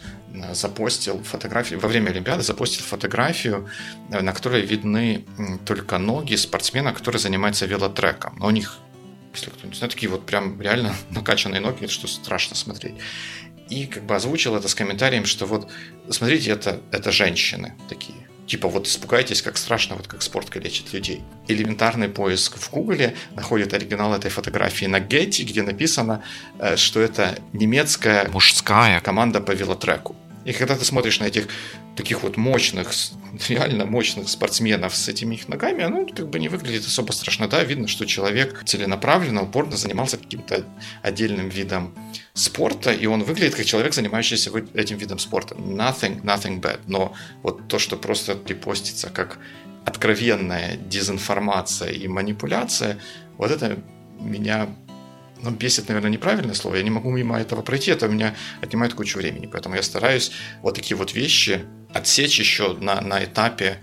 запостил 0.53 1.23
фотографию, 1.23 1.79
во 1.79 1.87
время 1.87 2.09
Олимпиады 2.09 2.43
запостил 2.43 2.83
фотографию, 2.83 3.69
на 4.09 4.33
которой 4.33 4.61
видны 4.61 5.25
только 5.65 5.97
ноги 5.97 6.35
спортсмена, 6.35 6.93
который 6.93 7.17
занимается 7.17 7.65
велотреком. 7.65 8.35
Но 8.39 8.47
у 8.47 8.51
них, 8.51 8.79
если 9.33 9.49
кто 9.49 9.67
не 9.67 9.75
знает, 9.75 9.93
такие 9.93 10.09
вот 10.09 10.25
прям 10.25 10.59
реально 10.61 10.95
накачанные 11.11 11.61
ноги, 11.61 11.87
что 11.87 12.07
страшно 12.07 12.55
смотреть. 12.55 12.95
И 13.69 13.85
как 13.85 14.03
бы 14.03 14.15
озвучил 14.15 14.55
это 14.55 14.67
с 14.67 14.75
комментарием, 14.75 15.25
что 15.25 15.45
вот, 15.45 15.71
смотрите, 16.09 16.51
это, 16.51 16.81
это 16.91 17.11
женщины 17.11 17.75
такие 17.89 18.27
Типа 18.47 18.67
вот 18.67 18.87
испугайтесь, 18.87 19.41
как 19.41 19.57
страшно, 19.57 19.95
вот 19.95 20.07
как 20.07 20.21
спорт 20.21 20.49
калечит 20.49 20.93
людей. 20.93 21.23
Элементарный 21.47 22.09
поиск 22.09 22.57
в 22.57 22.69
Гугле 22.71 23.15
находит 23.35 23.73
оригинал 23.73 24.13
этой 24.13 24.29
фотографии 24.29 24.85
на 24.85 24.99
Getty, 24.99 25.43
где 25.43 25.63
написано, 25.63 26.23
э, 26.59 26.75
что 26.75 26.99
это 26.99 27.37
немецкая 27.53 28.27
мужская 28.29 28.99
команда 28.99 29.39
по 29.39 29.51
велотреку. 29.51 30.15
И 30.45 30.53
когда 30.53 30.75
ты 30.75 30.85
смотришь 30.85 31.19
на 31.19 31.25
этих 31.25 31.47
таких 31.95 32.23
вот 32.23 32.37
мощных, 32.37 32.93
реально 33.47 33.85
мощных 33.85 34.29
спортсменов 34.29 34.95
с 34.95 35.07
этими 35.07 35.35
их 35.35 35.47
ногами, 35.47 35.83
оно 35.83 36.05
как 36.05 36.29
бы 36.29 36.39
не 36.39 36.49
выглядит 36.49 36.85
особо 36.85 37.11
страшно. 37.11 37.47
Да, 37.47 37.63
видно, 37.63 37.87
что 37.87 38.05
человек 38.05 38.63
целенаправленно, 38.65 39.43
упорно 39.43 39.77
занимался 39.77 40.17
каким-то 40.17 40.65
отдельным 41.01 41.49
видом 41.49 41.93
спорта, 42.33 42.91
и 42.91 43.05
он 43.05 43.23
выглядит 43.23 43.55
как 43.55 43.65
человек, 43.65 43.93
занимающийся 43.93 44.51
этим 44.73 44.97
видом 44.97 45.19
спорта. 45.19 45.55
Nothing, 45.55 46.23
nothing 46.23 46.61
bad. 46.61 46.79
Но 46.87 47.13
вот 47.41 47.67
то, 47.67 47.79
что 47.79 47.97
просто 47.97 48.37
репостится 48.47 49.09
как 49.09 49.37
откровенная 49.85 50.77
дезинформация 50.77 51.91
и 51.91 52.07
манипуляция, 52.07 52.99
вот 53.37 53.51
это 53.51 53.79
меня 54.19 54.69
ну, 55.43 55.51
бесит, 55.51 55.87
наверное, 55.89 56.09
неправильное 56.09 56.55
слово. 56.55 56.75
Я 56.75 56.83
не 56.83 56.89
могу 56.89 57.11
мимо 57.11 57.39
этого 57.39 57.61
пройти, 57.61 57.91
это 57.91 58.07
у 58.07 58.11
меня 58.11 58.35
отнимает 58.61 58.93
кучу 58.93 59.19
времени. 59.19 59.45
Поэтому 59.45 59.75
я 59.75 59.83
стараюсь 59.83 60.31
вот 60.61 60.75
такие 60.75 60.97
вот 60.97 61.13
вещи 61.13 61.65
отсечь 61.93 62.39
еще 62.39 62.73
на, 62.73 63.01
на 63.01 63.23
этапе 63.23 63.79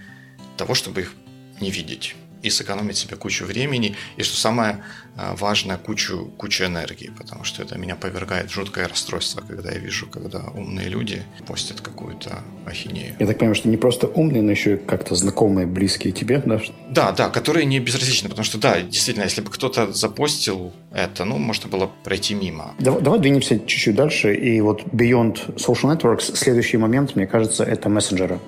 того, 0.57 0.75
чтобы 0.75 1.03
их 1.03 1.15
не 1.61 1.71
видеть 1.71 2.17
и 2.43 2.51
сэкономить 2.51 2.97
себе 2.97 3.17
кучу 3.17 3.45
времени, 3.45 3.97
и 4.17 4.23
что 4.23 4.37
самое 4.37 4.83
а, 5.17 5.35
важное, 5.37 5.77
кучу, 5.77 6.31
кучу 6.37 6.65
энергии, 6.65 7.11
потому 7.19 7.45
что 7.45 7.63
это 7.63 7.77
меня 7.77 7.97
повергает 7.97 8.51
жуткое 8.51 8.89
расстройство, 8.89 9.43
когда 9.47 9.71
я 9.71 9.79
вижу, 9.79 10.07
когда 10.07 10.41
умные 10.55 10.89
люди 10.89 11.23
постят 11.47 11.81
какую-то 11.81 12.43
ахинею. 12.67 13.17
Я 13.19 13.27
так 13.27 13.39
понимаю, 13.39 13.55
что 13.55 13.69
не 13.69 13.77
просто 13.77 14.07
умные, 14.07 14.43
но 14.43 14.51
еще 14.51 14.75
и 14.75 14.77
как-то 14.77 15.15
знакомые, 15.15 15.67
близкие 15.67 16.13
тебе, 16.13 16.43
да? 16.45 16.61
Да, 16.89 17.13
да, 17.13 17.29
которые 17.29 17.67
не 17.67 17.81
безразличны, 17.81 18.29
потому 18.29 18.45
что, 18.45 18.59
да, 18.59 18.81
действительно, 18.81 19.25
если 19.25 19.43
бы 19.43 19.51
кто-то 19.51 19.93
запостил 19.93 20.73
это, 20.93 21.25
ну, 21.25 21.39
можно 21.39 21.69
было 21.69 21.91
пройти 22.05 22.35
мимо. 22.35 22.75
Давай, 22.79 23.03
давай 23.03 23.21
двинемся 23.21 23.59
чуть-чуть 23.59 23.95
дальше, 23.95 24.35
и 24.35 24.61
вот 24.61 24.85
Beyond 24.85 25.57
Social 25.57 25.97
Networks, 25.97 26.35
следующий 26.35 26.79
момент, 26.79 27.17
мне 27.17 27.27
кажется, 27.27 27.65
это 27.65 27.89
мессенджеры. 27.89 28.39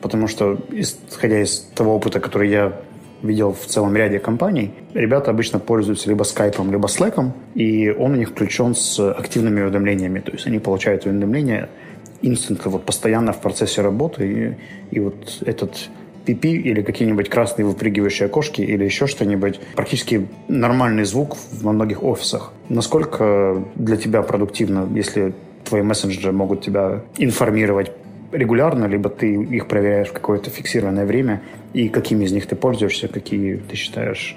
Потому 0.00 0.28
что, 0.28 0.58
исходя 0.70 1.42
из 1.42 1.58
того 1.74 1.96
опыта, 1.96 2.20
который 2.20 2.50
я 2.50 2.80
видел 3.22 3.52
в 3.52 3.66
целом 3.66 3.96
ряде 3.96 4.18
компаний, 4.18 4.72
ребята 4.94 5.30
обычно 5.30 5.58
пользуются 5.58 6.08
либо 6.08 6.22
скайпом, 6.24 6.70
либо 6.70 6.86
слэком, 6.86 7.32
и 7.54 7.90
он 7.90 8.12
у 8.12 8.16
них 8.16 8.30
включен 8.30 8.74
с 8.74 8.98
активными 9.12 9.62
уведомлениями. 9.62 10.20
То 10.20 10.32
есть 10.32 10.46
они 10.46 10.58
получают 10.58 11.06
уведомления 11.06 11.68
инстинктно, 12.22 12.70
вот 12.70 12.84
постоянно 12.84 13.32
в 13.32 13.40
процессе 13.40 13.82
работы, 13.82 14.56
и, 14.90 14.96
и 14.96 15.00
вот 15.00 15.42
этот 15.44 15.88
PP 16.26 16.48
или 16.48 16.82
какие-нибудь 16.82 17.28
красные 17.28 17.66
выпрыгивающие 17.66 18.26
окошки 18.26 18.60
или 18.60 18.84
еще 18.84 19.06
что-нибудь. 19.06 19.60
Практически 19.74 20.26
нормальный 20.48 21.04
звук 21.04 21.36
во 21.52 21.72
многих 21.72 22.02
офисах. 22.02 22.52
Насколько 22.68 23.62
для 23.76 23.96
тебя 23.96 24.22
продуктивно, 24.22 24.88
если 24.94 25.34
твои 25.64 25.82
мессенджеры 25.82 26.32
могут 26.32 26.62
тебя 26.62 27.02
информировать 27.18 27.92
регулярно, 28.32 28.86
либо 28.86 29.08
ты 29.08 29.34
их 29.34 29.68
проверяешь 29.68 30.08
в 30.08 30.12
какое-то 30.12 30.50
фиксированное 30.50 31.06
время, 31.06 31.42
и 31.72 31.88
какими 31.88 32.24
из 32.24 32.32
них 32.32 32.46
ты 32.46 32.56
пользуешься, 32.56 33.08
какие 33.08 33.56
ты 33.56 33.76
считаешь 33.76 34.36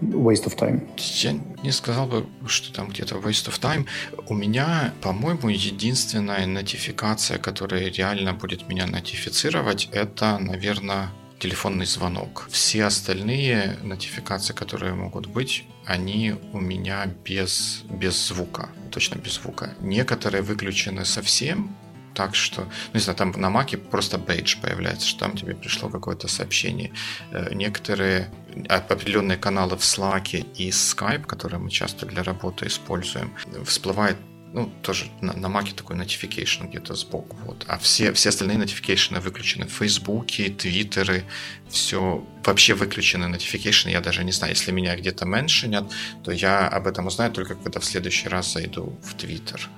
waste 0.00 0.46
of 0.46 0.56
time? 0.56 0.80
Я 0.96 1.34
не 1.62 1.72
сказал 1.72 2.06
бы, 2.06 2.26
что 2.46 2.72
там 2.72 2.88
где-то 2.88 3.16
waste 3.16 3.48
of 3.48 3.60
time. 3.60 3.86
У 4.28 4.34
меня, 4.34 4.92
по-моему, 5.00 5.48
единственная 5.48 6.46
нотификация, 6.46 7.38
которая 7.38 7.90
реально 7.90 8.32
будет 8.34 8.68
меня 8.68 8.86
нотифицировать, 8.86 9.88
это, 9.92 10.38
наверное, 10.38 11.10
телефонный 11.38 11.86
звонок. 11.86 12.48
Все 12.50 12.84
остальные 12.84 13.78
нотификации, 13.82 14.54
которые 14.54 14.94
могут 14.94 15.26
быть, 15.26 15.64
они 15.84 16.34
у 16.52 16.60
меня 16.60 17.06
без, 17.24 17.84
без 17.90 18.28
звука, 18.28 18.70
точно 18.90 19.18
без 19.18 19.34
звука. 19.34 19.74
Некоторые 19.80 20.42
выключены 20.42 21.04
совсем, 21.04 21.76
так, 22.16 22.34
что, 22.34 22.62
ну, 22.62 22.94
не 22.94 23.00
знаю, 23.00 23.16
там 23.16 23.32
на 23.36 23.50
Маке 23.50 23.76
просто 23.76 24.18
бейдж 24.18 24.56
появляется, 24.60 25.06
что 25.06 25.20
там 25.20 25.36
тебе 25.36 25.54
пришло 25.54 25.90
какое-то 25.90 26.28
сообщение. 26.28 26.92
Э, 27.30 27.52
некоторые 27.54 28.30
определенные 28.68 29.36
каналы 29.36 29.76
в 29.76 29.82
Slack 29.82 30.46
и 30.56 30.70
Skype, 30.70 31.26
которые 31.26 31.60
мы 31.60 31.70
часто 31.70 32.06
для 32.06 32.22
работы 32.22 32.66
используем, 32.66 33.34
всплывает 33.64 34.16
ну, 34.54 34.72
тоже 34.82 35.06
на, 35.20 35.34
на 35.34 35.48
Маке 35.50 35.74
такой 35.74 35.96
notification 35.96 36.68
где-то 36.68 36.94
сбоку. 36.94 37.36
Вот. 37.44 37.64
А 37.68 37.76
все, 37.76 38.12
все 38.14 38.30
остальные 38.30 38.56
notification 38.56 39.20
выключены. 39.20 39.66
Фейсбуки, 39.66 40.48
Твиттеры, 40.48 41.24
все 41.68 42.26
вообще 42.44 42.72
выключены 42.72 43.26
notification. 43.26 43.90
Я 43.90 44.00
даже 44.00 44.24
не 44.24 44.32
знаю, 44.32 44.54
если 44.54 44.72
меня 44.72 44.96
где-то 44.96 45.26
меншинят, 45.26 45.92
то 46.24 46.32
я 46.32 46.66
об 46.68 46.86
этом 46.86 47.06
узнаю 47.06 47.30
только 47.30 47.54
когда 47.54 47.80
в 47.80 47.84
следующий 47.84 48.28
раз 48.28 48.54
зайду 48.54 48.98
в 49.02 49.14
Твиттер. 49.14 49.68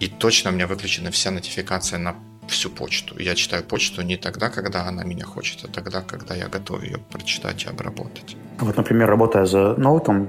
И 0.00 0.08
точно 0.08 0.50
у 0.50 0.54
меня 0.54 0.66
выключена 0.66 1.10
вся 1.10 1.30
нотификация 1.30 1.98
на 1.98 2.14
всю 2.48 2.70
почту. 2.70 3.18
Я 3.18 3.34
читаю 3.34 3.62
почту 3.62 4.02
не 4.02 4.16
тогда, 4.16 4.48
когда 4.48 4.86
она 4.88 5.04
меня 5.04 5.24
хочет, 5.24 5.64
а 5.64 5.68
тогда, 5.68 6.00
когда 6.00 6.34
я 6.34 6.48
готов 6.48 6.82
ее 6.82 6.98
прочитать 6.98 7.64
и 7.64 7.68
обработать. 7.68 8.36
Вот, 8.58 8.76
например, 8.76 9.08
работая 9.08 9.44
за 9.44 9.74
ноутом, 9.76 10.28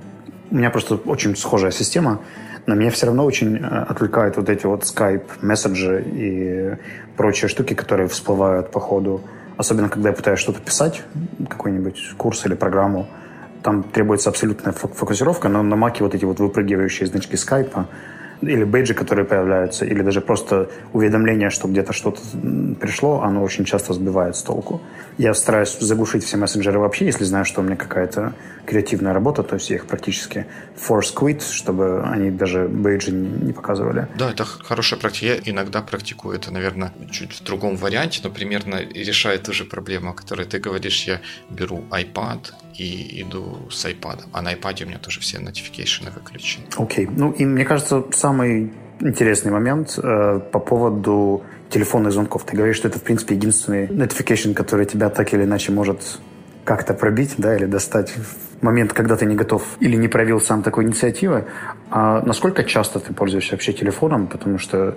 у 0.52 0.56
меня 0.56 0.70
просто 0.70 0.96
очень 0.96 1.36
схожая 1.36 1.72
система, 1.72 2.22
но 2.68 2.76
меня 2.76 2.92
все 2.92 3.06
равно 3.06 3.26
очень 3.26 3.58
э, 3.58 3.60
отвлекают 3.62 4.38
вот 4.38 4.50
эти 4.50 4.66
вот 4.66 4.84
Skype, 4.84 5.26
месседжи 5.42 6.04
и 6.06 6.78
прочие 7.16 7.48
штуки, 7.48 7.74
которые 7.74 8.08
всплывают 8.08 8.72
по 8.72 8.80
ходу. 8.80 9.22
Особенно, 9.58 9.90
когда 9.90 10.10
я 10.10 10.16
пытаюсь 10.16 10.40
что-то 10.40 10.60
писать, 10.60 11.02
какой-нибудь 11.50 12.14
курс 12.18 12.46
или 12.46 12.56
программу, 12.56 13.08
там 13.64 13.84
требуется 13.84 14.30
абсолютная 14.30 14.74
фокусировка, 14.74 15.50
но 15.50 15.64
на 15.64 15.76
маке 15.76 16.04
вот 16.04 16.14
эти 16.16 16.26
вот 16.26 16.40
выпрыгивающие 16.40 17.08
значки 17.08 17.38
скайпа, 17.38 17.88
или 18.42 18.64
бейджи, 18.64 18.94
которые 18.94 19.26
появляются, 19.26 19.86
или 19.86 20.02
даже 20.02 20.22
просто 20.22 20.70
уведомление, 20.94 21.50
что 21.50 21.68
где-то 21.68 21.94
что-то 21.94 22.20
пришло, 22.80 23.22
оно 23.22 23.44
очень 23.44 23.66
часто 23.66 23.94
сбивает 23.94 24.36
с 24.36 24.44
толку. 24.44 24.82
Я 25.18 25.34
стараюсь 25.34 25.78
заглушить 25.80 26.24
все 26.24 26.38
мессенджеры 26.38 26.80
вообще, 26.80 27.06
если 27.06 27.24
знаю, 27.24 27.46
что 27.46 27.62
у 27.62 27.64
меня 27.64 27.76
какая-то 27.76 28.34
креативная 28.66 29.14
работа, 29.14 29.44
то 29.44 29.56
есть 29.56 29.70
я 29.70 29.76
их 29.76 29.86
практически 29.86 30.46
force 30.76 31.14
quit, 31.16 31.42
чтобы 31.42 32.04
они 32.04 32.32
даже 32.32 32.68
бейджи 32.68 33.12
не 33.12 33.54
показывали. 33.54 34.08
Да, 34.18 34.32
это 34.32 34.46
хорошая 34.46 35.00
практика. 35.00 35.26
Я 35.26 35.40
иногда 35.44 35.82
практикую 35.82 36.36
это, 36.36 36.52
наверное, 36.52 36.92
чуть 37.12 37.34
в 37.34 37.44
другом 37.44 37.76
варианте, 37.76 38.22
но 38.24 38.30
примерно 38.30 38.82
решает 38.82 39.44
ту 39.44 39.54
же 39.54 39.66
проблему, 39.66 40.12
о 40.12 40.14
которой 40.14 40.46
ты 40.46 40.60
говоришь. 40.60 41.04
Я 41.04 41.20
беру 41.50 41.84
iPad 41.92 42.54
и 42.78 43.22
иду 43.22 43.58
с 43.70 43.86
iPad. 43.86 44.24
А 44.32 44.42
на 44.42 44.54
iPad 44.54 44.84
у 44.84 44.88
меня 44.88 44.98
тоже 44.98 45.20
все 45.20 45.38
notification 45.38 46.12
выключены. 46.14 46.66
Окей. 46.78 47.06
Okay. 47.06 47.14
Ну 47.16 47.32
и 47.32 47.46
мне 47.46 47.66
кажется, 47.66 48.04
самый 48.32 48.72
интересный 49.02 49.52
момент 49.52 50.00
э, 50.02 50.40
по 50.52 50.60
поводу 50.60 51.42
телефонных 51.70 52.14
звонков. 52.14 52.44
Ты 52.46 52.56
говоришь, 52.56 52.78
что 52.78 52.88
это, 52.88 52.98
в 52.98 53.04
принципе, 53.04 53.36
единственный 53.36 53.88
notification, 53.88 54.54
который 54.54 54.86
тебя 54.86 55.10
так 55.10 55.34
или 55.34 55.44
иначе 55.44 55.72
может 55.72 56.20
как-то 56.64 56.94
пробить, 56.94 57.34
да, 57.38 57.56
или 57.56 57.66
достать 57.66 58.12
в 58.12 58.64
момент, 58.64 58.94
когда 58.94 59.16
ты 59.16 59.26
не 59.26 59.36
готов 59.36 59.64
или 59.82 59.98
не 59.98 60.08
проявил 60.08 60.40
сам 60.40 60.64
такой 60.64 60.86
инициативы. 60.86 61.44
А 61.90 62.22
насколько 62.26 62.64
часто 62.64 63.00
ты 63.00 63.14
пользуешься 63.14 63.54
вообще 63.54 63.74
телефоном? 63.74 64.28
Потому 64.28 64.58
что 64.60 64.96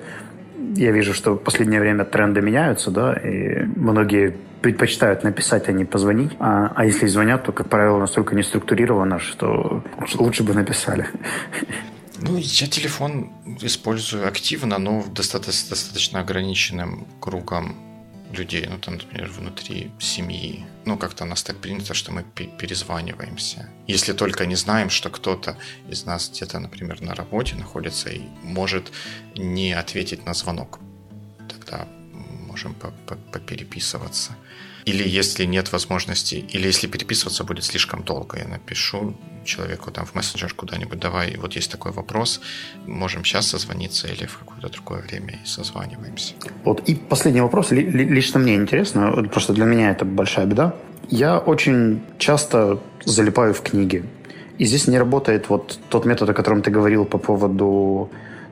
я 0.77 0.93
вижу, 0.93 1.13
что 1.13 1.35
в 1.35 1.39
последнее 1.39 1.81
время 1.81 2.05
тренды 2.05 2.41
меняются, 2.41 2.91
да, 2.91 3.15
и 3.15 3.65
многие 3.77 4.37
предпочитают 4.63 5.25
написать, 5.25 5.69
а 5.69 5.73
не 5.73 5.85
позвонить. 5.85 6.33
А, 6.39 6.73
а 6.77 6.85
если 6.85 7.07
звонят, 7.09 7.45
то, 7.45 7.53
как 7.53 7.69
правило, 7.69 7.99
настолько 7.99 8.37
не 8.37 8.43
структурировано, 8.43 9.19
что 9.19 9.83
лучше 10.19 10.45
бы 10.45 10.55
написали. 10.55 11.07
Ну, 12.17 12.37
я 12.37 12.67
телефон 12.67 13.33
использую 13.61 14.29
активно, 14.29 14.79
но 14.79 15.05
достаточно, 15.05 15.71
достаточно 15.71 16.21
ограниченным 16.21 17.07
кругом 17.21 17.77
людей, 18.33 18.67
ну 18.67 18.79
там, 18.79 18.95
например, 18.95 19.31
внутри 19.31 19.91
семьи. 20.01 20.65
Ну, 20.85 20.97
как-то 20.97 21.25
нас 21.25 21.43
так 21.43 21.57
принято, 21.57 21.95
что 21.95 22.13
мы 22.13 22.23
перезваниваемся. 22.59 23.69
Если 23.87 24.13
только 24.13 24.47
не 24.47 24.57
знаем, 24.57 24.91
что 24.91 25.11
кто-то 25.11 25.57
из 25.89 26.05
нас 26.05 26.31
где-то, 26.31 26.59
например, 26.59 27.01
на 27.01 27.15
работе 27.15 27.57
находится 27.57 28.11
и 28.11 28.23
может 28.43 28.93
не 29.37 29.73
ответить 29.73 30.27
на 30.27 30.35
звонок. 30.35 30.79
Тогда 31.49 31.87
можем 32.47 32.75
попереписываться. 33.33 34.37
Или 34.85 35.09
если 35.09 35.45
нет 35.47 35.73
возможности, 35.73 36.35
или 36.35 36.67
если 36.67 36.87
переписываться 36.87 37.45
будет 37.45 37.65
слишком 37.65 38.03
долго, 38.05 38.39
я 38.39 38.47
напишу 38.47 39.17
человеку 39.45 39.91
там 39.91 40.05
в 40.07 40.15
мессенджер 40.15 40.53
куда-нибудь, 40.55 40.99
давай, 40.99 41.37
вот 41.37 41.55
есть 41.57 41.71
такой 41.71 41.93
вопрос, 41.93 42.41
можем 42.87 43.25
сейчас 43.25 43.49
созвониться 43.49 44.09
или 44.09 44.27
в 44.27 44.39
какое-то 44.39 44.69
другое 44.69 45.03
время 45.03 45.39
и 45.43 45.47
созваниваемся. 45.47 46.35
Вот 46.65 46.89
и 46.89 46.95
последний 46.95 47.41
вопрос, 47.41 47.71
лично 47.71 48.41
мне 48.41 48.55
интересно, 48.55 49.13
просто 49.33 49.53
для 49.53 49.65
меня 49.65 49.91
это 49.91 50.05
большая 50.05 50.47
беда. 50.47 50.75
Я 51.11 51.39
очень 51.39 52.01
часто 52.19 52.81
залипаю 53.05 53.55
в 53.55 53.61
книги. 53.61 54.05
И 54.59 54.65
здесь 54.65 54.87
не 54.87 54.99
работает 54.99 55.49
вот 55.49 55.79
тот 55.89 56.07
метод, 56.07 56.31
о 56.31 56.35
котором 56.35 56.63
ты 56.63 56.71
говорил 56.71 57.05
по 57.05 57.19
поводу 57.19 58.11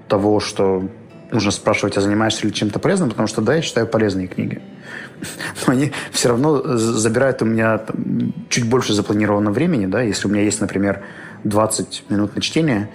того, 0.08 0.40
что 0.40 0.88
нужно 1.32 1.50
спрашивать, 1.50 1.96
а 1.96 2.00
занимаешься 2.00 2.46
ли 2.46 2.52
чем-то 2.52 2.78
полезным, 2.78 3.10
потому 3.10 3.28
что 3.28 3.40
да, 3.40 3.54
я 3.54 3.62
читаю 3.62 3.86
полезные 3.86 4.28
книги. 4.28 4.60
Но 5.66 5.72
они 5.72 5.92
все 6.10 6.28
равно 6.28 6.76
забирают 6.76 7.42
у 7.42 7.44
меня 7.44 7.78
там, 7.78 8.32
чуть 8.48 8.68
больше 8.68 8.92
запланированного 8.92 9.52
времени, 9.52 9.86
да, 9.86 10.02
если 10.02 10.28
у 10.28 10.30
меня 10.30 10.42
есть, 10.42 10.60
например, 10.60 11.02
20 11.44 12.04
минут 12.08 12.34
на 12.34 12.40
чтение, 12.42 12.90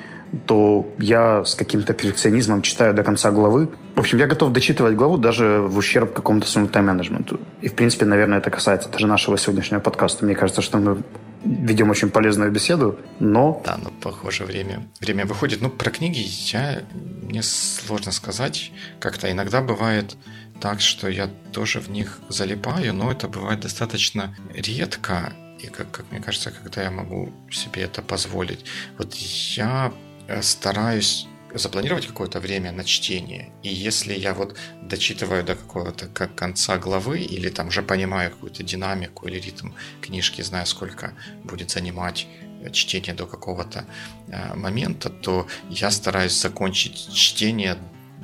то 0.46 0.88
я 1.00 1.46
с 1.46 1.56
каким-то 1.56 1.94
перфекционизмом 1.94 2.62
читаю 2.62 2.94
до 2.94 3.04
конца 3.04 3.32
главы. 3.32 3.70
В 3.96 4.00
общем, 4.00 4.18
я 4.18 4.28
готов 4.28 4.52
дочитывать 4.52 4.96
главу 4.96 5.18
даже 5.18 5.62
в 5.62 5.78
ущерб 5.78 6.14
какому-то 6.14 6.48
своему 6.48 6.70
тайм-менеджменту. 6.70 7.40
И, 7.62 7.70
в 7.70 7.76
принципе, 7.76 8.06
наверное, 8.06 8.40
это 8.40 8.50
касается 8.50 8.90
даже 8.90 9.08
нашего 9.08 9.38
сегодняшнего 9.38 9.80
подкаста. 9.80 10.26
Мне 10.26 10.36
кажется, 10.36 10.62
что 10.62 10.78
мы 10.78 10.98
ведем 11.44 11.90
очень 11.90 12.10
полезную 12.10 12.52
беседу, 12.52 13.00
но... 13.20 13.62
Да, 13.66 13.78
но, 13.78 13.92
похоже, 14.02 14.46
время, 14.46 14.88
время 15.00 15.26
выходит. 15.26 15.62
Ну, 15.62 15.70
про 15.70 15.90
книги 15.90 16.26
я... 16.52 16.84
Мне 16.94 17.44
сложно 17.44 18.12
сказать. 18.12 18.72
Как-то 19.00 19.32
иногда 19.32 19.62
бывает 19.62 20.16
так, 20.60 20.82
что 20.82 21.08
я 21.08 21.30
тоже 21.52 21.80
в 21.80 21.90
них 21.90 22.20
залипаю, 22.30 22.94
но 22.94 23.12
это 23.12 23.28
бывает 23.28 23.60
достаточно 23.60 24.36
редко. 24.54 25.34
И, 25.60 25.68
как, 25.68 25.92
как 25.92 26.12
мне 26.12 26.22
кажется, 26.22 26.52
когда 26.52 26.84
я 26.84 26.92
могу 26.92 27.34
себе 27.52 27.84
это 27.84 28.02
позволить. 28.02 28.66
Вот 28.98 29.14
я 29.16 29.92
э, 30.28 30.42
стараюсь 30.42 31.28
запланировать 31.60 32.08
какое-то 32.08 32.40
время 32.40 32.72
на 32.72 32.84
чтение. 32.84 33.50
И 33.64 33.70
если 33.70 34.14
я 34.14 34.34
вот 34.34 34.56
дочитываю 34.82 35.44
до 35.44 35.56
какого-то 35.56 36.08
как 36.08 36.36
конца 36.36 36.78
главы 36.78 37.20
или 37.20 37.50
там 37.50 37.68
уже 37.68 37.82
понимаю 37.82 38.32
какую-то 38.32 38.64
динамику 38.64 39.28
или 39.28 39.40
ритм 39.40 39.70
книжки, 40.02 40.42
знаю, 40.42 40.66
сколько 40.66 41.14
будет 41.44 41.72
занимать 41.72 42.28
чтение 42.72 43.14
до 43.14 43.26
какого-то 43.26 43.86
э, 44.28 44.56
момента, 44.56 45.10
то 45.10 45.48
я 45.70 45.92
стараюсь 45.92 46.42
закончить 46.42 47.14
чтение 47.14 47.78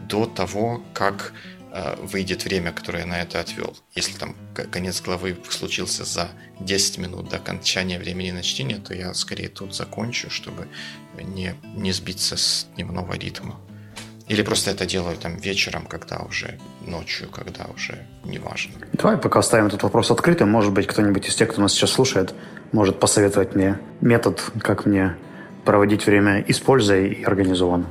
до 0.09 0.25
того, 0.25 0.83
как 0.93 1.33
Э, 1.62 1.62
выйдет 2.01 2.45
время, 2.45 2.71
которое 2.71 2.99
я 2.99 3.05
на 3.05 3.21
это 3.21 3.39
отвел. 3.39 3.75
Если 3.95 4.17
там 4.17 4.35
конец 4.71 5.01
главы 5.01 5.35
случился 5.49 6.05
за 6.05 6.29
10 6.59 6.99
минут 6.99 7.29
до 7.29 7.37
окончания 7.37 7.97
времени 7.97 8.31
на 8.31 8.43
чтение, 8.43 8.77
то 8.77 8.93
я 8.93 9.13
скорее 9.13 9.49
тут 9.49 9.73
закончу, 9.73 10.29
чтобы 10.29 10.67
не, 11.19 11.55
не 11.75 11.91
сбиться 11.91 12.37
с 12.37 12.67
дневного 12.75 13.13
ритма. 13.13 13.59
Или 14.27 14.41
просто 14.41 14.71
это 14.71 14.85
делаю 14.85 15.17
там 15.17 15.37
вечером, 15.37 15.85
когда 15.85 16.19
уже 16.19 16.57
ночью, 16.85 17.29
когда 17.29 17.65
уже 17.65 18.05
неважно. 18.23 18.73
Давай 18.93 19.17
пока 19.17 19.39
оставим 19.39 19.67
этот 19.67 19.83
вопрос 19.83 20.11
открытым. 20.11 20.49
Может 20.49 20.71
быть, 20.73 20.87
кто-нибудь 20.87 21.27
из 21.27 21.35
тех, 21.35 21.49
кто 21.49 21.61
нас 21.61 21.73
сейчас 21.73 21.91
слушает, 21.91 22.33
может 22.71 22.99
посоветовать 22.99 23.55
мне 23.55 23.79
метод, 23.99 24.41
как 24.59 24.85
мне 24.85 25.17
проводить 25.65 26.05
время, 26.05 26.43
используя 26.47 27.05
и 27.05 27.23
организованно. 27.23 27.87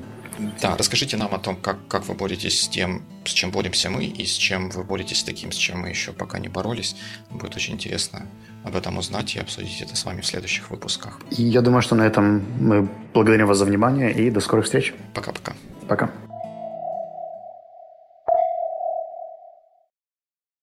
Да, 0.61 0.77
расскажите 0.77 1.17
нам 1.17 1.35
о 1.35 1.39
том, 1.39 1.57
как, 1.57 1.77
как 1.89 2.07
вы 2.07 2.15
боретесь 2.15 2.63
с 2.63 2.69
тем, 2.69 3.03
с 3.25 3.31
чем 3.31 3.51
боремся 3.51 3.91
мы, 3.91 4.05
и 4.05 4.25
с 4.25 4.35
чем 4.35 4.71
вы 4.71 4.85
боретесь 4.85 5.21
с 5.21 5.25
таким, 5.25 5.53
с 5.53 5.57
чем 5.57 5.81
мы 5.81 5.89
еще 5.89 6.13
пока 6.13 6.39
не 6.39 6.49
боролись. 6.49 6.97
Будет 7.31 7.57
очень 7.57 7.75
интересно 7.75 8.27
об 8.65 8.77
этом 8.77 8.99
узнать 8.99 9.35
и 9.37 9.41
обсудить 9.41 9.81
это 9.81 9.97
с 9.97 10.05
вами 10.05 10.21
в 10.21 10.27
следующих 10.27 10.71
выпусках. 10.71 11.21
И 11.31 11.43
я 11.43 11.61
думаю, 11.61 11.83
что 11.83 11.95
на 11.95 12.03
этом 12.03 12.45
мы 12.61 12.89
благодарим 13.13 13.47
вас 13.47 13.59
за 13.59 13.65
внимание 13.65 14.13
и 14.13 14.31
до 14.31 14.41
скорых 14.41 14.65
встреч. 14.65 14.95
Пока-пока. 15.15 15.55
Пока. 15.89 16.07
-пока. 16.07 16.11
Пока. 16.11 16.32